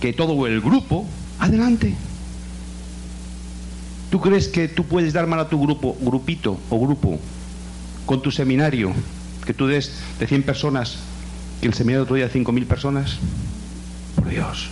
que 0.00 0.12
todo 0.12 0.46
el 0.46 0.60
grupo, 0.60 1.06
adelante. 1.38 1.94
¿Tú 4.10 4.20
crees 4.20 4.48
que 4.48 4.68
tú 4.68 4.84
puedes 4.84 5.12
dar 5.12 5.26
mal 5.26 5.40
a 5.40 5.48
tu 5.48 5.60
grupo, 5.60 5.96
grupito 6.00 6.58
o 6.70 6.80
grupo, 6.80 7.18
con 8.06 8.22
tu 8.22 8.30
seminario, 8.30 8.92
que 9.44 9.52
tú 9.52 9.66
des 9.66 9.92
de 10.18 10.26
100 10.26 10.44
personas, 10.44 10.96
que 11.60 11.66
el 11.66 11.74
seminario 11.74 12.04
otro 12.04 12.16
día 12.16 12.28
de 12.28 12.32
5.000 12.32 12.66
personas? 12.66 13.18
Por 14.14 14.28
Dios. 14.28 14.70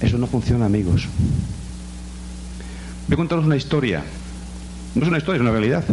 Eso 0.00 0.18
no 0.18 0.26
funciona, 0.26 0.66
amigos. 0.66 1.08
Voy 3.08 3.14
a 3.14 3.16
contaros 3.16 3.44
una 3.44 3.56
historia. 3.56 4.04
No 4.94 5.02
es 5.02 5.08
una 5.08 5.18
historia, 5.18 5.36
es 5.38 5.42
una 5.42 5.50
realidad. 5.50 5.84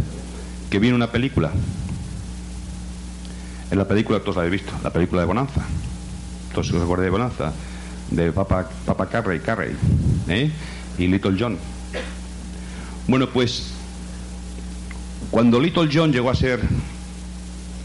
Que 0.69 0.79
viene 0.79 0.95
una 0.95 1.11
película. 1.11 1.51
En 3.71 3.77
la 3.77 3.87
película, 3.87 4.19
todos 4.19 4.35
la 4.35 4.43
habéis 4.43 4.61
visto, 4.63 4.77
la 4.83 4.91
película 4.91 5.21
de 5.21 5.27
Bonanza. 5.27 5.61
Todos 6.53 6.67
se 6.67 6.77
acuerdan 6.77 7.05
de 7.05 7.09
Bonanza. 7.09 7.53
De 8.11 8.31
Papa, 8.31 8.69
Papa 8.85 9.07
Carrey, 9.07 9.39
Carrey. 9.39 9.75
¿eh? 10.27 10.51
Y 10.97 11.07
Little 11.07 11.35
John. 11.39 11.57
Bueno, 13.07 13.29
pues 13.29 13.71
cuando 15.31 15.59
Little 15.59 15.89
John 15.91 16.11
llegó 16.11 16.29
a 16.29 16.35
ser 16.35 16.59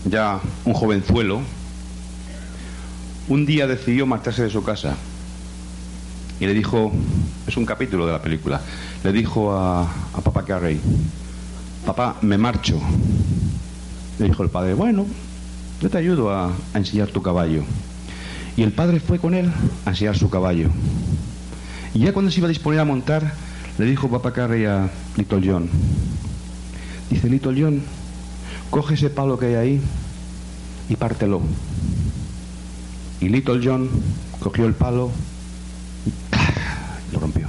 ya 0.05 0.41
un 0.65 0.73
jovenzuelo, 0.73 1.41
un 3.29 3.47
día 3.47 3.67
decidió 3.67 4.07
marcharse 4.07 4.43
de 4.43 4.51
su 4.51 4.63
casa 4.63 4.97
y 6.39 6.47
le 6.47 6.55
dijo, 6.55 6.93
es 7.47 7.57
un 7.57 7.67
capítulo 7.67 8.07
de 8.07 8.13
la 8.13 8.23
película, 8.23 8.61
le 9.05 9.13
dijo 9.13 9.53
a, 9.53 9.83
a 9.83 10.21
papá 10.23 10.45
Carrey, 10.45 10.81
papá, 11.87 12.17
me 12.23 12.39
marcho. 12.39 12.79
Le 14.19 14.27
dijo 14.27 14.43
el 14.43 14.51
padre, 14.51 14.75
bueno, 14.75 15.07
yo 15.81 15.91
te 15.91 15.99
ayudo 15.99 16.31
a, 16.31 16.53
a 16.75 16.79
enseñar 16.79 17.09
tu 17.09 17.23
caballo. 17.23 17.63
Y 18.57 18.63
el 18.63 18.73
padre 18.73 19.01
fue 19.01 19.19
con 19.19 19.35
él 19.35 19.51
a 19.87 19.91
enseñar 19.91 20.17
su 20.17 20.29
caballo. 20.29 20.69
Y 21.95 22.01
ya 22.01 22.13
cuando 22.13 22.31
se 22.31 22.39
iba 22.39 22.47
a 22.47 22.51
disponer 22.51 22.81
a 22.81 22.85
montar, 22.85 23.33
le 23.79 23.87
dijo 23.87 24.09
papá 24.09 24.33
Carrey 24.33 24.67
a 24.67 24.91
Little 25.17 25.41
John, 25.43 25.69
dice, 27.09 27.29
Little 27.29 27.61
John, 27.61 27.83
coge 28.71 28.95
ese 28.95 29.11
palo 29.11 29.39
que 29.39 29.47
hay 29.47 29.55
ahí 29.55 29.81
y 30.89 30.97
pártelo. 30.97 31.41
Y 33.21 33.29
Little 33.29 33.61
John 33.63 33.89
cogió 34.39 34.67
el 34.67 34.75
palo 34.75 35.11
y 36.07 37.13
lo 37.13 37.21
rompió. 37.21 37.49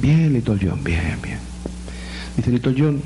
Bien, 0.00 0.32
Little 0.32 0.58
John, 0.60 0.82
bien, 0.82 1.18
bien. 1.22 1.51
Dice 2.36 2.50
Little 2.50 2.74
John, 2.76 3.02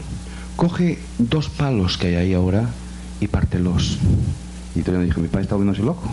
coge 0.56 0.98
dos 1.18 1.48
palos 1.48 1.98
que 1.98 2.08
hay 2.08 2.14
ahí 2.14 2.34
ahora 2.34 2.68
y 3.20 3.28
pártelos. 3.28 3.98
Y 4.74 4.78
Little 4.78 4.94
John 4.94 5.04
dijo, 5.06 5.20
mi 5.20 5.28
padre 5.28 5.42
está 5.42 5.56
volviéndose 5.56 5.82
loco. 5.82 6.08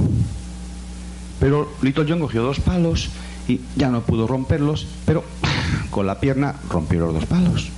Pero 1.40 1.72
Little 1.82 2.06
John 2.08 2.20
cogió 2.20 2.44
dos 2.44 2.60
palos 2.60 3.10
y 3.48 3.60
ya 3.76 3.90
no 3.90 4.02
pudo 4.02 4.28
romperlos, 4.28 4.88
pero 5.06 5.24
con 5.90 6.08
la 6.08 6.20
pierna 6.20 6.56
rompió 6.70 7.02
los 7.02 7.14
dos 7.14 7.26
palos. 7.26 7.70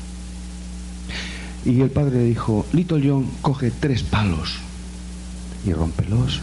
Y 1.65 1.81
el 1.81 1.89
padre 1.89 2.17
le 2.17 2.23
dijo, 2.25 2.65
Little 2.73 3.01
John 3.07 3.27
coge 3.41 3.71
tres 3.71 4.03
palos 4.03 4.55
y 5.65 5.73
rompelos. 5.73 6.41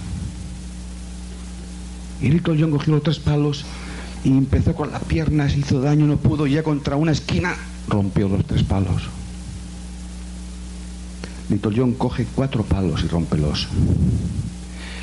Y 2.21 2.29
Little 2.29 2.57
John 2.59 2.73
cogió 2.73 2.95
los 2.95 3.03
tres 3.03 3.21
palos 3.21 3.65
y 4.25 4.31
empezó 4.31 4.75
con 4.75 4.91
la 4.93 4.99
pierna, 4.99 5.49
se 5.49 5.59
hizo 5.59 5.81
daño, 5.81 6.07
no 6.07 6.17
pudo, 6.17 6.47
y 6.47 6.53
ya 6.53 6.63
contra 6.63 6.97
una 6.97 7.13
esquina 7.13 7.57
rompió 7.89 8.29
los 8.29 8.45
tres 8.45 8.63
palos. 8.63 9.03
Little 11.49 11.73
John 11.77 11.93
coge 11.95 12.27
cuatro 12.35 12.63
palos 12.65 13.03
y 13.05 13.09
rompelos. 13.09 13.69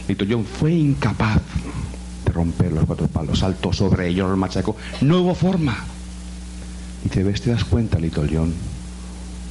Little 0.07 0.27
John 0.29 0.45
fue 0.45 0.73
incapaz 0.73 1.41
de 2.25 2.31
romper 2.31 2.71
los 2.71 2.85
cuatro 2.85 3.07
palos, 3.07 3.39
saltó 3.39 3.71
sobre 3.71 4.07
ellos, 4.07 4.29
los 4.29 4.37
machacó, 4.37 4.75
no 5.01 5.21
hubo 5.21 5.35
forma. 5.35 5.77
Dice, 7.03 7.23
ves, 7.23 7.41
te 7.41 7.51
das 7.51 7.63
cuenta, 7.63 7.99
Little 7.99 8.29
John, 8.31 8.53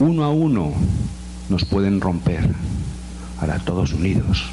uno 0.00 0.24
a 0.24 0.30
uno 0.30 0.72
nos 1.48 1.64
pueden 1.64 2.00
romper, 2.00 2.52
ahora 3.40 3.58
todos 3.60 3.92
unidos, 3.92 4.44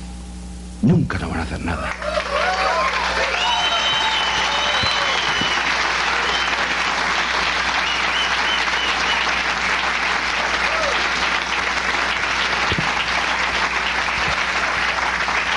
nunca 0.82 1.18
nos 1.18 1.32
van 1.32 1.40
a 1.40 1.44
hacer 1.44 1.66
nada. 1.66 1.90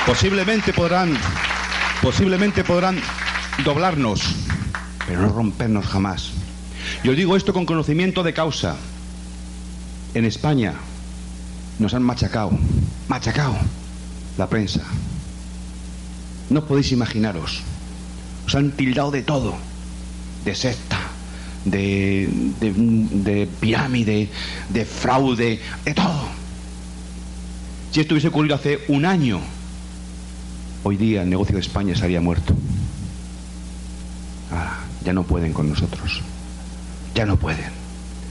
Posiblemente 0.09 0.73
podrán, 0.73 1.15
posiblemente 2.01 2.65
podrán 2.65 2.99
doblarnos, 3.63 4.23
pero 5.07 5.21
no 5.21 5.29
rompernos 5.29 5.85
jamás. 5.85 6.31
Yo 7.05 7.13
digo 7.13 7.37
esto 7.37 7.53
con 7.53 7.67
conocimiento 7.67 8.23
de 8.23 8.33
causa. 8.33 8.77
En 10.15 10.25
España 10.25 10.73
nos 11.79 11.93
han 11.93 12.03
machacado, 12.05 12.53
machacado 13.07 13.55
la 14.39 14.49
prensa. 14.49 14.81
No 16.49 16.65
podéis 16.65 16.91
imaginaros. 16.91 17.61
Os 18.47 18.55
han 18.55 18.71
tildado 18.71 19.11
de 19.11 19.23
todo, 19.23 19.57
de 20.43 20.55
secta, 20.55 21.01
de, 21.67 22.31
de, 22.61 22.73
de 22.73 23.47
pirámide, 23.61 24.31
de 24.71 24.85
fraude, 24.87 25.61
de 25.85 25.93
todo. 25.93 26.29
Si 27.93 28.01
esto 28.01 28.15
hubiese 28.15 28.29
ocurrido 28.29 28.55
hace 28.55 28.79
un 28.89 29.05
año, 29.05 29.43
hoy 30.85 30.97
día 30.97 31.23
el 31.23 31.31
negocio 31.31 31.55
de 31.55 31.61
España 31.61 31.93
estaría 31.93 32.21
muerto. 32.21 32.55
Ah, 34.53 34.79
ya 35.05 35.13
no 35.13 35.25
pueden 35.25 35.53
con 35.53 35.69
nosotros. 35.69 36.23
Ya 37.15 37.27
no 37.27 37.37
pueden. 37.37 37.71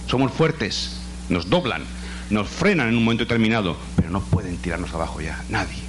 Somos 0.08 0.32
fuertes, 0.32 0.98
nos 1.30 1.50
doblan, 1.50 1.84
nos 2.30 2.48
frenan 2.48 2.90
en 2.90 2.98
un 2.98 3.04
momento 3.04 3.24
determinado, 3.24 3.76
pero 3.96 4.10
no 4.10 4.22
pueden 4.22 4.58
tirarnos 4.58 4.94
abajo 4.94 5.22
ya, 5.22 5.44
nadie. 5.50 5.84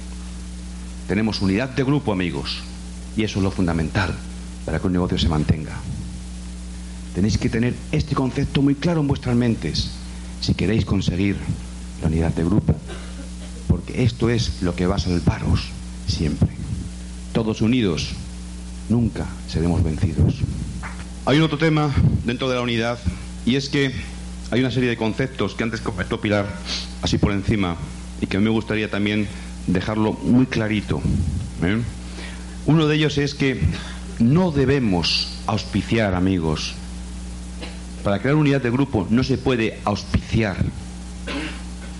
Tenemos 1.07 1.41
unidad 1.41 1.69
de 1.69 1.83
grupo, 1.83 2.11
amigos, 2.11 2.61
y 3.15 3.23
eso 3.23 3.39
es 3.39 3.43
lo 3.43 3.51
fundamental 3.51 4.13
para 4.65 4.79
que 4.79 4.87
un 4.87 4.93
negocio 4.93 5.17
se 5.17 5.29
mantenga. 5.29 5.77
Tenéis 7.15 7.37
que 7.37 7.49
tener 7.49 7.73
este 7.91 8.13
concepto 8.13 8.61
muy 8.61 8.75
claro 8.75 9.01
en 9.01 9.07
vuestras 9.07 9.35
mentes 9.35 9.91
si 10.41 10.53
queréis 10.53 10.85
conseguir 10.85 11.37
la 12.01 12.07
unidad 12.07 12.33
de 12.33 12.43
grupo, 12.43 12.75
porque 13.67 14.03
esto 14.03 14.29
es 14.29 14.61
lo 14.61 14.75
que 14.75 14.85
va 14.85 14.95
a 14.95 14.99
salvaros 14.99 15.78
siempre. 16.09 16.49
Todos 17.33 17.61
unidos, 17.61 18.09
nunca 18.89 19.25
seremos 19.47 19.83
vencidos. 19.83 20.35
Hay 21.25 21.39
otro 21.39 21.57
tema 21.57 21.93
dentro 22.25 22.49
de 22.49 22.55
la 22.55 22.61
unidad 22.61 22.97
y 23.45 23.55
es 23.55 23.69
que 23.69 23.91
hay 24.51 24.59
una 24.59 24.71
serie 24.71 24.89
de 24.89 24.97
conceptos 24.97 25.53
que 25.53 25.63
antes 25.63 25.81
comentó 25.81 26.19
Pilar 26.19 26.47
así 27.01 27.17
por 27.17 27.31
encima 27.31 27.75
y 28.21 28.27
que 28.27 28.39
me 28.39 28.49
gustaría 28.49 28.89
también 28.89 29.27
dejarlo 29.67 30.13
muy 30.13 30.47
clarito. 30.47 31.01
¿eh? 31.63 31.81
Uno 32.65 32.87
de 32.87 32.95
ellos 32.95 33.17
es 33.17 33.35
que 33.35 33.61
no 34.19 34.51
debemos 34.51 35.39
auspiciar, 35.47 36.15
amigos. 36.15 36.73
Para 38.03 38.19
crear 38.19 38.35
unidad 38.35 38.61
de 38.61 38.71
grupo 38.71 39.07
no 39.09 39.23
se 39.23 39.37
puede 39.37 39.79
auspiciar 39.85 40.57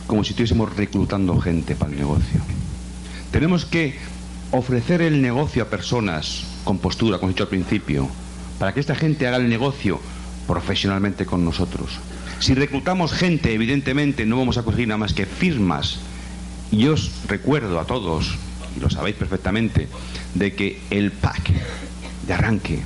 como 0.08 0.24
si 0.24 0.32
estuviésemos 0.32 0.76
reclutando 0.76 1.40
gente 1.40 1.76
para 1.76 1.92
el 1.92 2.00
negocio. 2.00 2.42
Tenemos 3.40 3.64
que 3.64 3.96
ofrecer 4.52 5.02
el 5.02 5.22
negocio 5.22 5.64
a 5.64 5.70
personas 5.70 6.44
con 6.66 6.78
postura, 6.78 7.20
como 7.20 7.30
he 7.30 7.34
dicho 7.34 7.44
al 7.44 7.50
principio, 7.50 8.10
para 8.60 8.74
que 8.74 8.82
esta 8.82 8.96
gente 8.96 9.26
haga 9.30 9.38
el 9.38 9.48
negocio 9.48 10.02
profesionalmente 10.46 11.26
con 11.26 11.46
nosotros. 11.46 12.02
Si 12.42 12.54
reclutamos 12.54 13.14
gente, 13.14 13.54
evidentemente 13.54 14.26
no 14.26 14.36
vamos 14.40 14.58
a 14.58 14.64
conseguir 14.64 14.90
nada 14.90 14.98
más 14.98 15.14
que 15.14 15.26
firmas. 15.26 16.00
Y 16.70 16.88
os 16.88 17.14
recuerdo 17.30 17.80
a 17.80 17.86
todos, 17.86 18.36
y 18.76 18.82
lo 18.82 18.90
sabéis 18.90 19.16
perfectamente, 19.16 19.88
de 20.34 20.54
que 20.54 20.82
el 20.90 21.14
pack 21.14 21.50
de 22.28 22.34
arranque 22.34 22.82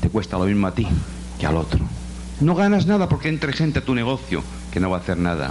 te 0.00 0.10
cuesta 0.10 0.38
lo 0.38 0.44
mismo 0.44 0.68
a 0.68 0.76
ti 0.76 0.86
que 1.40 1.46
al 1.46 1.56
otro. 1.56 1.80
No 2.40 2.54
ganas 2.54 2.86
nada 2.86 3.08
porque 3.08 3.30
entre 3.30 3.52
gente 3.52 3.80
a 3.80 3.84
tu 3.84 3.96
negocio 3.96 4.44
que 4.70 4.78
no 4.78 4.90
va 4.90 4.98
a 4.98 5.00
hacer 5.00 5.18
nada. 5.18 5.50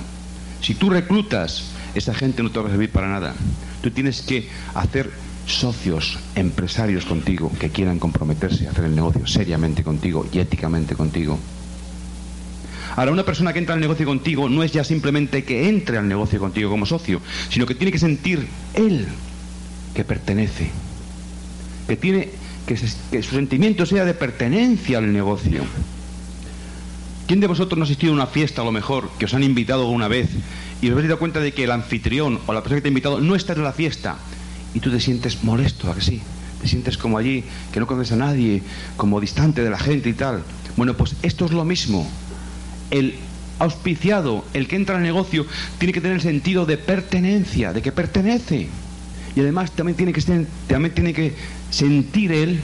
Si 0.61 0.73
tú 0.73 0.89
reclutas, 0.89 1.65
esa 1.95 2.13
gente 2.13 2.43
no 2.43 2.49
te 2.49 2.59
va 2.59 2.67
a 2.67 2.71
servir 2.71 2.91
para 2.91 3.09
nada. 3.09 3.33
Tú 3.81 3.91
tienes 3.91 4.21
que 4.21 4.47
hacer 4.73 5.09
socios, 5.45 6.19
empresarios 6.35 7.05
contigo 7.05 7.51
que 7.59 7.69
quieran 7.69 7.99
comprometerse 7.99 8.67
a 8.67 8.71
hacer 8.71 8.85
el 8.85 8.95
negocio 8.95 9.25
seriamente 9.25 9.83
contigo 9.83 10.27
y 10.31 10.39
éticamente 10.39 10.95
contigo. 10.95 11.39
Ahora, 12.95 13.11
una 13.11 13.23
persona 13.23 13.53
que 13.53 13.59
entra 13.59 13.75
al 13.75 13.81
negocio 13.81 14.05
contigo 14.05 14.49
no 14.49 14.63
es 14.63 14.71
ya 14.71 14.83
simplemente 14.83 15.43
que 15.43 15.69
entre 15.69 15.97
al 15.97 16.07
negocio 16.07 16.39
contigo 16.39 16.69
como 16.69 16.85
socio, 16.85 17.21
sino 17.49 17.65
que 17.65 17.75
tiene 17.75 17.91
que 17.91 17.99
sentir 17.99 18.47
él 18.73 19.07
que 19.93 20.03
pertenece, 20.03 20.71
que 21.87 21.95
tiene 21.95 22.29
que, 22.65 22.75
que 23.11 23.23
su 23.23 23.35
sentimiento 23.35 23.85
sea 23.85 24.03
de 24.03 24.13
pertenencia 24.13 24.97
al 24.97 25.13
negocio. 25.13 25.61
¿Quién 27.27 27.41
de 27.41 27.47
vosotros 27.47 27.77
no 27.77 27.83
ha 27.83 27.85
asistido 27.85 28.13
a 28.13 28.15
una 28.15 28.27
fiesta 28.27 28.61
a 28.61 28.65
lo 28.65 28.71
mejor 28.71 29.09
que 29.19 29.25
os 29.25 29.33
han 29.33 29.43
invitado 29.43 29.89
una 29.89 30.07
vez 30.07 30.29
y 30.81 30.87
os 30.87 30.93
habéis 30.93 31.09
dado 31.09 31.19
cuenta 31.19 31.41
de 31.41 31.51
que 31.51 31.65
el 31.65 31.71
anfitrión 31.71 32.39
o 32.47 32.53
la 32.53 32.61
persona 32.61 32.77
que 32.77 32.83
te 32.83 32.87
ha 32.87 32.95
invitado 32.95 33.19
no 33.19 33.35
está 33.35 33.51
en 33.51 33.65
la 33.65 33.73
fiesta 33.73 34.15
y 34.73 34.79
tú 34.79 34.91
te 34.91 35.01
sientes 35.01 35.43
molesto, 35.43 35.91
¿a 35.91 35.95
que 35.95 36.01
sí? 36.01 36.21
Te 36.61 36.69
sientes 36.69 36.97
como 36.97 37.17
allí, 37.17 37.43
que 37.73 37.81
no 37.81 37.85
conoces 37.85 38.13
a 38.13 38.15
nadie, 38.15 38.63
como 38.95 39.19
distante 39.19 39.61
de 39.61 39.69
la 39.69 39.77
gente 39.77 40.07
y 40.07 40.13
tal. 40.13 40.41
Bueno, 40.77 40.95
pues 40.95 41.17
esto 41.21 41.43
es 41.43 41.51
lo 41.51 41.65
mismo. 41.65 42.09
El 42.91 43.15
auspiciado, 43.59 44.45
el 44.53 44.69
que 44.69 44.77
entra 44.77 44.95
al 44.95 45.03
negocio, 45.03 45.45
tiene 45.79 45.91
que 45.91 45.99
tener 45.99 46.15
el 46.15 46.23
sentido 46.23 46.65
de 46.65 46.77
pertenencia, 46.77 47.73
de 47.73 47.81
que 47.81 47.91
pertenece. 47.91 48.69
Y 49.35 49.39
además 49.41 49.71
también 49.71 49.97
tiene 49.97 50.13
que, 50.13 50.21
también 50.67 50.95
tiene 50.95 51.13
que 51.13 51.35
sentir 51.71 52.31
él 52.31 52.61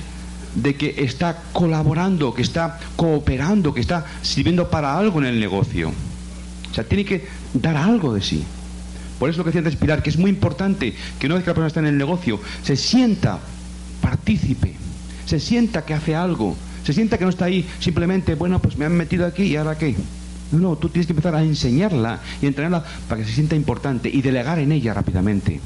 de 0.55 0.75
que 0.75 0.95
está 0.97 1.43
colaborando, 1.51 2.33
que 2.33 2.41
está 2.41 2.79
cooperando, 2.95 3.73
que 3.73 3.81
está 3.81 4.05
sirviendo 4.21 4.69
para 4.69 4.97
algo 4.97 5.19
en 5.19 5.25
el 5.25 5.39
negocio. 5.39 5.89
O 5.89 6.73
sea, 6.73 6.83
tiene 6.83 7.05
que 7.05 7.27
dar 7.53 7.77
algo 7.77 8.13
de 8.13 8.21
sí. 8.21 8.43
Por 9.19 9.29
eso 9.29 9.37
lo 9.37 9.43
que 9.43 9.49
decía 9.49 9.59
antes 9.59 9.75
Pilar, 9.75 10.03
que 10.03 10.09
es 10.09 10.17
muy 10.17 10.29
importante 10.29 10.93
que 11.19 11.27
una 11.27 11.35
vez 11.35 11.43
que 11.43 11.49
la 11.49 11.53
persona 11.53 11.67
está 11.67 11.79
en 11.79 11.85
el 11.87 11.97
negocio, 11.97 12.39
se 12.63 12.75
sienta 12.75 13.39
partícipe, 14.01 14.73
se 15.25 15.39
sienta 15.39 15.85
que 15.85 15.93
hace 15.93 16.15
algo, 16.15 16.57
se 16.83 16.93
sienta 16.93 17.17
que 17.17 17.23
no 17.23 17.29
está 17.29 17.45
ahí 17.45 17.65
simplemente, 17.79 18.35
bueno, 18.35 18.59
pues 18.59 18.77
me 18.77 18.85
han 18.85 18.97
metido 18.97 19.25
aquí 19.25 19.43
y 19.43 19.55
ahora 19.55 19.77
qué. 19.77 19.95
No, 20.51 20.59
no, 20.59 20.75
tú 20.75 20.89
tienes 20.89 21.07
que 21.07 21.13
empezar 21.13 21.35
a 21.35 21.43
enseñarla 21.43 22.19
y 22.41 22.47
entrenarla 22.47 22.83
para 23.07 23.21
que 23.21 23.27
se 23.27 23.33
sienta 23.33 23.55
importante 23.55 24.09
y 24.09 24.21
delegar 24.21 24.59
en 24.59 24.71
ella 24.71 24.93
rápidamente, 24.93 25.59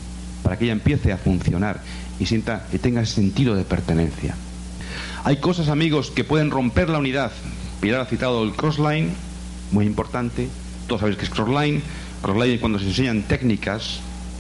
para 0.44 0.58
que 0.58 0.66
ella 0.66 0.74
empiece 0.74 1.12
a 1.12 1.18
funcionar 1.18 1.82
y 2.20 2.26
sienta 2.26 2.68
que 2.72 2.80
tenga 2.80 3.06
sentido 3.06 3.56
de 3.56 3.64
pertenencia. 3.64 4.36
Hay 5.28 5.42
cosas, 5.42 5.68
amigos, 5.68 6.10
que 6.10 6.24
pueden 6.24 6.52
romper 6.52 6.88
la 6.88 7.00
unidad. 7.00 7.34
Pilar 7.82 8.00
ha 8.00 8.06
citado 8.06 8.46
el 8.46 8.54
crossline, 8.54 9.12
muy 9.74 9.86
importante. 9.86 10.48
Todos 10.88 11.02
sabéis 11.02 11.18
que 11.18 11.26
es 11.26 11.30
crossline. 11.30 11.82
Crossline 12.22 12.54
es 12.54 12.62
cuando 12.62 12.80
se 12.80 12.86
enseñan 12.86 13.24
técnicas 13.24 14.00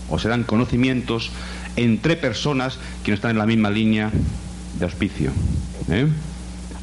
o 0.10 0.18
se 0.18 0.30
dan 0.30 0.46
conocimientos 0.46 1.30
entre 1.76 2.16
personas 2.16 2.80
que 3.04 3.12
no 3.12 3.16
están 3.16 3.32
en 3.32 3.38
la 3.38 3.46
misma 3.46 3.70
línea 3.70 4.12
de 4.80 4.86
auspicio. 4.86 5.32
¿eh? 5.90 6.08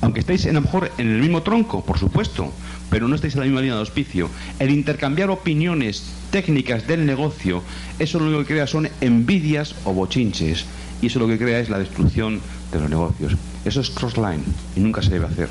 Aunque 0.03 0.21
estéis 0.21 0.45
a 0.45 0.53
lo 0.53 0.61
mejor 0.61 0.93
en 0.99 1.09
el 1.09 1.23
mismo 1.23 1.43
tronco, 1.43 1.83
por 1.83 1.99
supuesto, 1.99 2.53
pero 2.91 3.09
no 3.09 3.15
estáis 3.15 3.33
en 3.33 3.41
la 3.41 3.47
misma 3.47 3.63
línea 3.63 3.77
de 3.77 3.81
auspicio. 3.81 4.29
El 4.59 4.69
intercambiar 4.71 5.31
opiniones 5.31 6.05
técnicas 6.31 6.87
del 6.87 7.07
negocio, 7.07 7.63
eso 7.99 8.21
lo 8.21 8.39
que 8.41 8.45
crea 8.45 8.67
son 8.67 8.87
envidias 9.01 9.75
o 9.85 9.95
bochinches. 9.95 10.67
Y 11.01 11.07
eso 11.07 11.19
lo 11.19 11.27
que 11.27 11.39
crea 11.39 11.59
es 11.59 11.71
la 11.71 11.79
destrucción 11.79 12.41
de 12.75 12.81
los 12.81 12.91
negocios. 12.91 13.33
Eso 13.65 13.81
es 13.81 13.91
crossline 13.91 14.43
y 14.77 14.81
nunca 14.81 15.03
se 15.03 15.11
debe 15.11 15.27
hacer. 15.27 15.49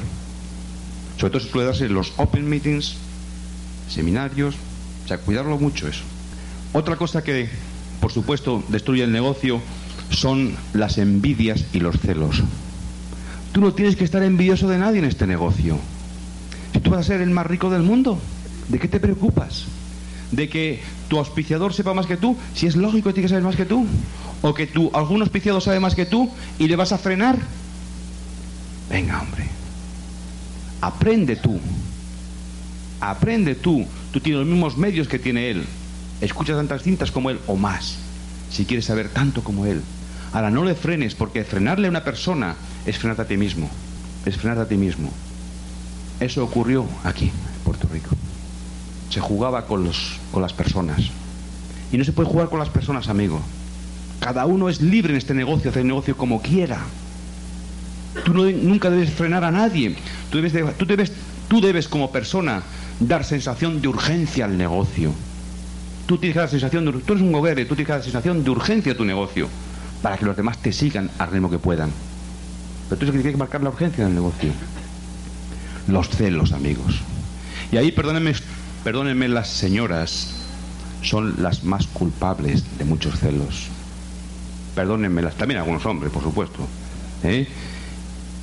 Sobre 1.18 1.32
todo 1.32 1.42
se 1.42 1.50
puede 1.50 1.68
darse 1.68 1.90
los 1.90 2.14
open 2.18 2.50
meetings, 2.50 2.96
seminarios, 3.90 4.56
o 5.06 5.08
sea, 5.08 5.18
cuidarlo 5.18 5.58
mucho 5.58 5.88
eso. 5.88 6.04
Otra 6.74 6.96
cosa 6.96 7.24
que, 7.24 7.50
por 8.00 8.12
supuesto, 8.12 8.64
destruye 8.70 9.04
el 9.04 9.12
negocio 9.12 9.62
son 10.10 10.56
las 10.74 10.98
envidias 10.98 11.66
y 11.74 11.80
los 11.80 12.00
celos. 12.00 12.42
Tú 13.52 13.62
no 13.62 13.74
tienes 13.74 13.96
que 13.96 14.04
estar 14.04 14.24
envidioso 14.24 14.68
de 14.68 14.78
nadie 14.78 15.00
en 15.00 15.06
este 15.06 15.28
negocio. 15.28 15.78
Si 16.74 16.80
tú 16.80 16.92
vas 16.92 17.02
a 17.02 17.04
ser 17.04 17.22
el 17.22 17.30
más 17.30 17.46
rico 17.46 17.70
del 17.70 17.84
mundo, 17.84 18.20
¿de 18.70 18.80
qué 18.80 18.88
te 18.88 19.00
preocupas? 19.00 19.66
¿De 20.32 20.50
que 20.50 20.82
tu 21.14 21.20
auspiciador 21.20 21.76
sepa 21.76 21.94
más 21.94 22.08
que 22.08 22.18
tú? 22.18 22.36
Si 22.56 22.66
es 22.66 22.76
lógico 22.76 23.10
que 23.10 23.14
tiene 23.14 23.26
que 23.26 23.30
saber 23.30 23.44
más 23.44 23.56
que 23.56 23.66
tú. 23.66 23.86
¿O 24.42 24.52
que 24.56 24.66
tú, 24.66 24.90
algún 24.96 25.22
auspiciador 25.22 25.62
sabe 25.62 25.80
más 25.80 25.94
que 25.94 26.08
tú 26.08 26.28
y 26.58 26.68
le 26.68 26.76
vas 26.76 26.92
a 26.92 26.98
frenar? 26.98 27.38
Venga, 28.90 29.22
hombre. 29.22 29.48
Aprende 30.82 31.36
tú. 31.36 31.60
Aprende 33.00 33.54
tú. 33.54 33.86
Tú 34.12 34.22
tienes 34.22 34.40
los 34.40 34.50
mismos 34.50 34.76
medios 34.76 35.08
que 35.08 35.20
tiene 35.20 35.52
él. 35.52 35.68
Escucha 36.20 36.56
tantas 36.56 36.82
cintas 36.82 37.12
como 37.12 37.30
él 37.30 37.40
o 37.46 37.58
más. 37.58 38.00
Si 38.50 38.66
quieres 38.66 38.86
saber 38.86 39.10
tanto 39.10 39.44
como 39.44 39.68
él. 39.68 39.84
Ahora, 40.32 40.50
no 40.50 40.66
le 40.66 40.74
frenes, 40.74 41.14
porque 41.14 41.44
frenarle 41.44 41.86
a 41.86 41.92
una 41.92 42.04
persona 42.04 42.56
es 42.88 42.98
frenarte 42.98 43.22
a 43.22 43.28
ti 43.28 43.38
mismo. 43.38 43.70
Es 44.26 44.38
frenarte 44.38 44.64
a 44.64 44.68
ti 44.68 44.78
mismo. 44.78 45.12
Eso 46.20 46.44
ocurrió 46.44 46.88
aquí, 47.04 47.26
en 47.26 47.64
Puerto 47.64 47.88
Rico. 47.88 48.10
Se 49.14 49.20
jugaba 49.20 49.68
con, 49.68 49.84
los, 49.84 50.18
con 50.32 50.42
las 50.42 50.54
personas. 50.54 51.00
Y 51.92 52.00
no 52.00 52.04
se 52.04 52.14
puede 52.14 52.28
jugar 52.28 52.50
con 52.50 52.58
las 52.58 52.70
personas, 52.70 53.10
amigo. 53.10 53.40
Cada 54.20 54.48
uno 54.48 54.70
es 54.70 54.82
libre 54.82 55.14
en 55.14 55.18
este 55.18 55.36
negocio, 55.36 55.70
hacer 55.70 55.82
el 55.82 55.88
negocio 55.90 56.18
como 56.18 56.42
quiera. 56.42 56.80
Tú 58.26 58.34
nunca 58.34 58.90
debes 58.90 59.12
frenar 59.12 59.44
a 59.44 59.52
nadie. 59.52 59.96
Tú 60.32 60.42
debes, 60.42 60.76
tú, 60.78 60.88
debes, 60.88 61.12
tú 61.48 61.62
debes 61.62 61.88
como 61.88 62.12
persona 62.12 62.64
dar 63.00 63.24
sensación 63.24 63.82
de 63.82 63.88
urgencia 63.88 64.46
al 64.46 64.58
negocio. 64.58 65.14
Tú 66.08 66.18
tienes 66.18 66.34
que 66.34 66.40
dar 66.40 66.50
sensación 66.50 66.84
de 66.84 66.94
tú 66.94 67.14
eres 67.14 67.22
un 67.22 67.32
tú 67.32 67.76
tienes 67.76 67.86
que 67.86 67.94
dar 67.94 68.02
sensación 68.02 68.44
de 68.44 68.50
urgencia 68.50 68.94
a 68.94 68.98
tu 68.98 69.06
negocio 69.06 69.48
para 70.02 70.18
que 70.18 70.26
los 70.26 70.36
demás 70.36 70.58
te 70.58 70.74
sigan 70.74 71.12
al 71.20 71.30
ritmo 71.30 71.52
que 71.52 71.60
puedan. 71.60 71.92
Pero 72.90 72.98
tú 72.98 73.06
tienes 73.06 73.32
que 73.32 73.38
marcar 73.38 73.62
la 73.62 73.70
urgencia 73.70 74.06
del 74.06 74.16
negocio. 74.16 74.50
Los 75.88 76.10
celos, 76.10 76.52
amigos. 76.52 76.96
Y 77.72 77.78
ahí 77.78 77.92
perdónenme, 77.92 78.34
perdónenme 78.84 79.30
las 79.30 79.50
señoras, 79.50 80.34
son 81.02 81.42
las 81.42 81.64
más 81.64 81.88
culpables 81.88 82.64
de 82.78 82.86
muchos 82.86 83.20
celos. 83.20 83.68
Perdónenmelas, 84.76 85.36
también 85.36 85.60
algunos 85.60 85.86
hombres, 85.86 86.12
por 86.12 86.24
supuesto. 86.24 86.68
¿eh? 87.24 87.48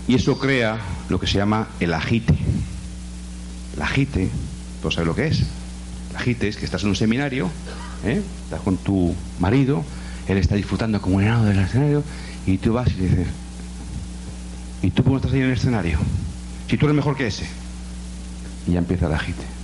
Y 0.08 0.14
eso 0.14 0.38
crea 0.38 0.78
lo 1.08 1.20
que 1.20 1.26
se 1.26 1.38
llama 1.38 1.68
el 1.80 1.92
agite. 1.92 2.34
El 3.76 3.82
agite, 3.82 4.30
¿tú 4.82 4.90
sabes 4.90 5.06
lo 5.06 5.14
que 5.14 5.26
es? 5.26 5.42
El 6.10 6.16
agite 6.16 6.48
es 6.48 6.56
que 6.56 6.64
estás 6.64 6.82
en 6.82 6.88
un 6.88 6.96
seminario, 6.96 7.50
¿eh? 8.04 8.22
estás 8.44 8.60
con 8.60 8.76
tu 8.78 9.14
marido, 9.38 9.84
él 10.26 10.38
está 10.38 10.54
disfrutando 10.54 11.00
como 11.00 11.16
un 11.16 11.22
enano 11.22 11.44
del 11.44 11.58
escenario, 11.58 12.02
y 12.46 12.58
tú 12.58 12.72
vas 12.72 12.88
y 12.88 12.94
dices, 12.94 13.26
¿y 14.82 14.90
tú 14.90 15.04
cómo 15.04 15.16
estás 15.16 15.32
ahí 15.32 15.40
en 15.40 15.46
el 15.46 15.52
escenario? 15.52 15.98
Si 16.68 16.76
tú 16.76 16.86
eres 16.86 16.96
mejor 16.96 17.16
que 17.16 17.26
ese. 17.26 17.46
Y 18.66 18.72
ya 18.72 18.78
empieza 18.78 19.06
el 19.06 19.14
agite. 19.14 19.59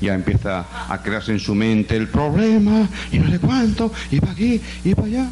Ya 0.00 0.14
empieza 0.14 0.66
a 0.88 1.02
crearse 1.02 1.32
en 1.32 1.40
su 1.40 1.54
mente 1.54 1.96
el 1.96 2.08
problema, 2.08 2.88
y 3.12 3.18
no 3.18 3.30
sé 3.30 3.38
cuánto, 3.38 3.92
y 4.10 4.20
para 4.20 4.32
aquí, 4.32 4.60
y 4.84 4.94
para 4.94 5.08
allá. 5.08 5.30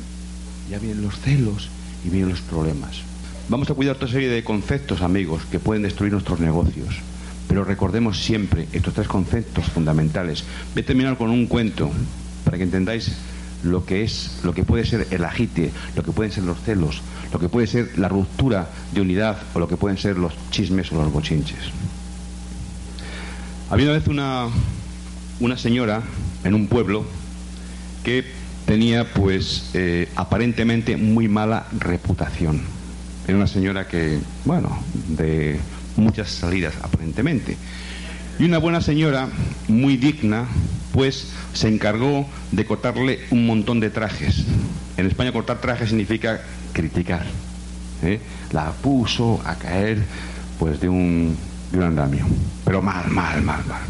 Ya 0.70 0.78
vienen 0.78 1.02
los 1.02 1.18
celos 1.18 1.68
y 2.04 2.10
vienen 2.10 2.30
los 2.30 2.40
problemas. 2.40 3.02
Vamos 3.48 3.70
a 3.70 3.74
cuidar 3.74 3.96
otra 3.96 4.08
serie 4.08 4.28
de 4.28 4.42
conceptos, 4.42 5.02
amigos, 5.02 5.42
que 5.50 5.58
pueden 5.58 5.82
destruir 5.82 6.12
nuestros 6.12 6.40
negocios. 6.40 6.96
Pero 7.46 7.62
recordemos 7.62 8.22
siempre 8.22 8.66
estos 8.72 8.94
tres 8.94 9.06
conceptos 9.06 9.66
fundamentales. 9.66 10.44
Voy 10.72 10.82
a 10.82 10.86
terminar 10.86 11.18
con 11.18 11.30
un 11.30 11.46
cuento 11.46 11.90
para 12.44 12.56
que 12.56 12.64
entendáis 12.64 13.12
lo 13.62 13.84
que 13.84 14.02
es, 14.02 14.40
lo 14.44 14.54
que 14.54 14.64
puede 14.64 14.84
ser 14.84 15.06
el 15.10 15.24
agite, 15.24 15.70
lo 15.96 16.02
que 16.02 16.12
pueden 16.12 16.32
ser 16.32 16.44
los 16.44 16.60
celos, 16.60 17.02
lo 17.32 17.38
que 17.38 17.48
puede 17.48 17.66
ser 17.66 17.98
la 17.98 18.08
ruptura 18.08 18.68
de 18.92 19.00
unidad 19.00 19.38
o 19.54 19.58
lo 19.58 19.68
que 19.68 19.76
pueden 19.76 19.98
ser 19.98 20.18
los 20.18 20.32
chismes 20.50 20.92
o 20.92 20.96
los 20.96 21.12
bochinches. 21.12 21.70
Había 23.74 23.86
una 23.86 23.98
vez 23.98 24.06
una, 24.06 24.46
una 25.40 25.58
señora 25.58 26.00
en 26.44 26.54
un 26.54 26.68
pueblo 26.68 27.04
que 28.04 28.24
tenía 28.66 29.12
pues 29.12 29.70
eh, 29.74 30.08
aparentemente 30.14 30.96
muy 30.96 31.26
mala 31.26 31.66
reputación 31.76 32.62
era 33.26 33.36
una 33.36 33.48
señora 33.48 33.88
que, 33.88 34.20
bueno, 34.44 34.78
de 35.08 35.58
muchas 35.96 36.28
salidas 36.28 36.74
aparentemente. 36.82 37.56
Y 38.38 38.44
una 38.44 38.58
buena 38.58 38.80
señora, 38.80 39.26
muy 39.66 39.96
digna, 39.96 40.46
pues 40.92 41.32
se 41.52 41.66
encargó 41.66 42.28
de 42.52 42.64
cortarle 42.66 43.22
un 43.32 43.44
montón 43.44 43.80
de 43.80 43.90
trajes. 43.90 44.44
En 44.96 45.06
España 45.06 45.32
cortar 45.32 45.60
trajes 45.60 45.88
significa 45.88 46.42
criticar. 46.72 47.24
¿eh? 48.04 48.20
La 48.52 48.70
puso 48.70 49.42
a 49.44 49.56
caer 49.56 50.04
pues 50.60 50.80
de 50.80 50.88
un, 50.88 51.36
un 51.78 51.84
andamio. 51.84 52.26
Pero 52.64 52.82
mal, 52.82 53.08
mal, 53.10 53.42
mal, 53.42 53.64
mal. 53.66 53.82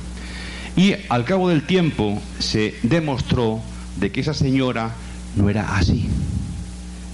Y 0.77 0.95
al 1.09 1.25
cabo 1.25 1.49
del 1.49 1.67
tiempo 1.67 2.21
se 2.39 2.75
demostró 2.83 3.61
de 3.97 4.11
que 4.11 4.21
esa 4.21 4.35
señora 4.35 4.93
no 5.37 5.49
era 5.49 5.77
así. 5.77 6.09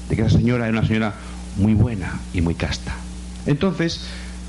De 0.09 0.16
que 0.16 0.23
esa 0.23 0.37
señora 0.39 0.66
era 0.66 0.79
una 0.79 0.87
señora 0.87 1.14
muy 1.57 1.75
buena 1.75 2.21
y 2.33 2.41
muy 2.41 2.55
casta. 2.55 2.95
Entonces, 3.47 4.01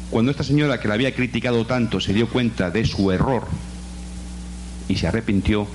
cuando 0.10 0.32
esta 0.32 0.44
señora 0.44 0.80
que 0.80 0.88
la 0.88 0.94
había 0.96 1.14
criticado 1.14 1.66
tanto 1.66 2.00
se 2.00 2.14
dio 2.14 2.30
cuenta 2.30 2.70
de 2.70 2.86
su 2.86 3.12
error 3.12 3.48
y 4.88 4.96
se 4.96 5.08
arrepintió, 5.08 5.68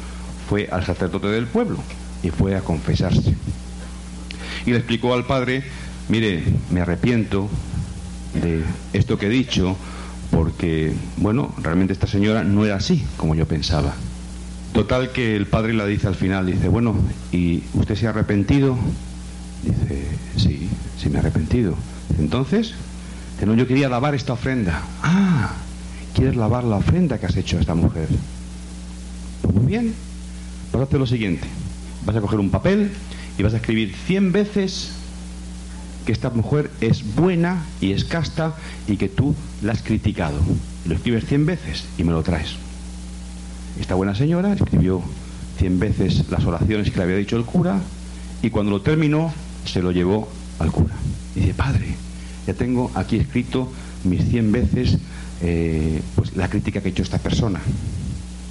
fue 0.48 0.68
al 0.70 0.84
sacerdote 0.84 1.28
del 1.28 1.46
pueblo 1.46 1.78
y 2.22 2.30
fue 2.30 2.54
a 2.56 2.60
confesarse. 2.60 3.34
Y 4.64 4.70
le 4.70 4.78
explicó 4.78 5.14
al 5.14 5.26
padre, 5.26 5.62
mire, 6.08 6.42
me 6.70 6.80
arrepiento 6.80 7.48
de 8.34 8.62
esto 8.92 9.18
que 9.18 9.26
he 9.26 9.30
dicho, 9.30 9.76
porque, 10.30 10.92
bueno, 11.16 11.54
realmente 11.62 11.92
esta 11.92 12.06
señora 12.06 12.44
no 12.44 12.64
era 12.64 12.76
así 12.76 13.04
como 13.16 13.34
yo 13.34 13.46
pensaba. 13.46 13.94
Total 14.72 15.10
que 15.12 15.36
el 15.36 15.46
padre 15.46 15.72
la 15.72 15.86
dice 15.86 16.06
al 16.06 16.14
final, 16.14 16.46
dice, 16.46 16.68
bueno, 16.68 16.94
¿y 17.32 17.62
usted 17.74 17.94
se 17.94 18.06
ha 18.06 18.10
arrepentido? 18.10 18.76
Dice, 19.64 20.06
sí, 20.36 20.68
sí 20.98 21.08
me 21.08 21.16
he 21.16 21.18
arrepentido. 21.20 21.74
Entonces, 22.18 22.74
no, 23.44 23.54
yo 23.54 23.66
quería 23.66 23.88
lavar 23.88 24.14
esta 24.14 24.32
ofrenda. 24.32 24.82
Ah, 25.02 25.52
¿quieres 26.14 26.36
lavar 26.36 26.64
la 26.64 26.76
ofrenda 26.76 27.18
que 27.18 27.26
has 27.26 27.36
hecho 27.36 27.58
a 27.58 27.60
esta 27.60 27.74
mujer? 27.74 28.08
Pues 29.42 29.54
muy 29.54 29.66
bien, 29.66 29.94
vas 30.72 30.80
a 30.80 30.84
hacer 30.84 30.98
lo 30.98 31.06
siguiente. 31.06 31.46
Vas 32.04 32.16
a 32.16 32.20
coger 32.20 32.40
un 32.40 32.50
papel 32.50 32.90
y 33.38 33.42
vas 33.42 33.54
a 33.54 33.58
escribir 33.58 33.94
100 34.06 34.32
veces 34.32 34.90
que 36.06 36.12
esta 36.12 36.30
mujer 36.30 36.70
es 36.80 37.16
buena 37.16 37.64
y 37.80 37.92
es 37.92 38.04
casta 38.04 38.54
y 38.86 38.96
que 38.96 39.08
tú 39.08 39.34
la 39.60 39.72
has 39.72 39.82
criticado. 39.82 40.38
Lo 40.86 40.94
escribes 40.94 41.26
cien 41.26 41.44
veces 41.44 41.84
y 41.98 42.04
me 42.04 42.12
lo 42.12 42.22
traes. 42.22 42.54
Esta 43.78 43.96
buena 43.96 44.14
señora 44.14 44.54
escribió 44.54 45.02
cien 45.58 45.78
veces 45.78 46.30
las 46.30 46.44
oraciones 46.44 46.90
que 46.90 46.96
le 46.96 47.02
había 47.02 47.16
dicho 47.16 47.36
el 47.36 47.44
cura 47.44 47.80
y 48.40 48.50
cuando 48.50 48.70
lo 48.70 48.80
terminó 48.80 49.34
se 49.66 49.82
lo 49.82 49.90
llevó 49.90 50.28
al 50.60 50.70
cura. 50.70 50.94
Y 51.34 51.40
dice, 51.40 51.54
padre, 51.54 51.96
ya 52.46 52.54
tengo 52.54 52.90
aquí 52.94 53.16
escrito 53.16 53.70
mis 54.04 54.24
cien 54.28 54.52
veces 54.52 54.98
eh, 55.42 56.00
pues, 56.14 56.36
la 56.36 56.48
crítica 56.48 56.80
que 56.80 56.88
ha 56.88 56.90
hecho 56.92 57.02
esta 57.02 57.18
persona. 57.18 57.60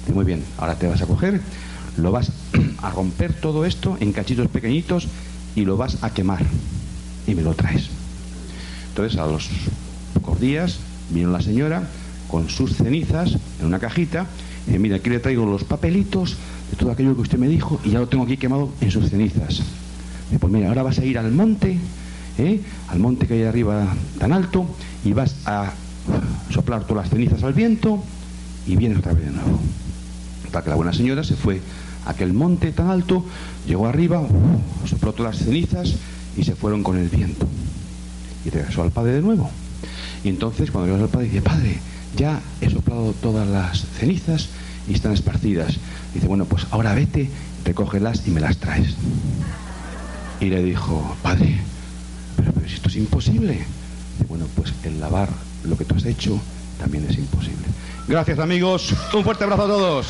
Dice, 0.02 0.12
muy 0.12 0.26
bien, 0.26 0.44
ahora 0.58 0.74
te 0.74 0.86
vas 0.86 1.00
a 1.00 1.06
coger, 1.06 1.40
lo 1.96 2.12
vas 2.12 2.30
a 2.82 2.90
romper 2.90 3.32
todo 3.32 3.64
esto 3.64 3.96
en 3.98 4.12
cachitos 4.12 4.48
pequeñitos 4.48 5.08
y 5.54 5.64
lo 5.64 5.78
vas 5.78 6.04
a 6.04 6.10
quemar 6.10 6.44
y 7.26 7.34
me 7.34 7.42
lo 7.42 7.54
traes. 7.54 7.88
Entonces 8.88 9.18
a 9.18 9.26
los 9.26 9.48
pocos 10.14 10.40
días 10.40 10.78
vino 11.10 11.30
la 11.30 11.40
señora 11.40 11.88
con 12.28 12.48
sus 12.48 12.76
cenizas 12.76 13.36
en 13.60 13.66
una 13.66 13.78
cajita 13.78 14.26
dice, 14.66 14.78
mira, 14.78 14.96
aquí 14.96 15.10
le 15.10 15.20
traigo 15.20 15.46
los 15.46 15.64
papelitos 15.64 16.36
de 16.70 16.76
todo 16.76 16.90
aquello 16.90 17.14
que 17.14 17.22
usted 17.22 17.38
me 17.38 17.48
dijo 17.48 17.80
y 17.84 17.90
ya 17.90 18.00
lo 18.00 18.08
tengo 18.08 18.24
aquí 18.24 18.36
quemado 18.36 18.70
en 18.80 18.90
sus 18.90 19.08
cenizas. 19.10 19.62
Dice, 20.28 20.38
pues 20.40 20.52
mira, 20.52 20.68
ahora 20.68 20.82
vas 20.82 20.98
a 20.98 21.04
ir 21.04 21.18
al 21.18 21.30
monte, 21.30 21.78
¿eh? 22.38 22.60
al 22.88 22.98
monte 22.98 23.26
que 23.26 23.34
hay 23.34 23.42
arriba 23.44 23.86
tan 24.18 24.32
alto 24.32 24.66
y 25.04 25.12
vas 25.12 25.36
a 25.46 25.72
soplar 26.50 26.84
todas 26.84 27.04
las 27.04 27.10
cenizas 27.10 27.42
al 27.42 27.52
viento 27.52 28.02
y 28.66 28.76
vienes 28.76 28.98
otra 28.98 29.12
vez 29.12 29.26
de 29.26 29.32
nuevo. 29.32 29.60
Para 30.50 30.64
que 30.64 30.70
la 30.70 30.76
buena 30.76 30.92
señora 30.92 31.22
se 31.22 31.36
fue 31.36 31.60
a 32.04 32.10
aquel 32.10 32.32
monte 32.32 32.72
tan 32.72 32.88
alto, 32.88 33.24
llegó 33.66 33.86
arriba, 33.86 34.22
sopló 34.84 35.12
todas 35.12 35.36
las 35.36 35.46
cenizas 35.46 35.94
y 36.36 36.44
se 36.44 36.54
fueron 36.54 36.82
con 36.82 36.96
el 36.96 37.08
viento. 37.08 37.46
Y 38.44 38.50
regresó 38.50 38.82
al 38.82 38.90
padre 38.90 39.12
de 39.12 39.22
nuevo. 39.22 39.50
Y 40.24 40.28
entonces 40.28 40.70
cuando 40.70 40.86
regresó 40.86 41.04
al 41.04 41.10
padre 41.10 41.26
dice, 41.26 41.42
padre, 41.42 41.78
ya 42.16 42.40
he 42.60 42.70
soplado 42.70 43.12
todas 43.20 43.46
las 43.48 43.86
cenizas 43.98 44.48
y 44.88 44.94
están 44.94 45.12
esparcidas. 45.12 45.76
Dice, 46.14 46.26
bueno, 46.26 46.44
pues 46.44 46.66
ahora 46.70 46.94
vete, 46.94 47.30
recógelas 47.64 48.26
y 48.26 48.30
me 48.30 48.40
las 48.40 48.58
traes. 48.58 48.94
Y 50.40 50.46
le 50.46 50.62
dijo, 50.62 51.16
padre, 51.22 51.60
pero, 52.36 52.52
pero 52.52 52.66
esto 52.66 52.88
es 52.88 52.96
imposible. 52.96 53.52
Dice, 53.52 54.26
bueno, 54.28 54.46
pues 54.54 54.72
el 54.84 55.00
lavar 55.00 55.28
lo 55.64 55.76
que 55.76 55.84
tú 55.84 55.94
has 55.96 56.04
hecho 56.04 56.40
también 56.78 57.06
es 57.08 57.16
imposible. 57.18 57.66
Gracias 58.08 58.38
amigos, 58.38 58.94
un 59.14 59.24
fuerte 59.24 59.44
abrazo 59.44 59.64
a 59.64 59.66
todos. 59.66 60.06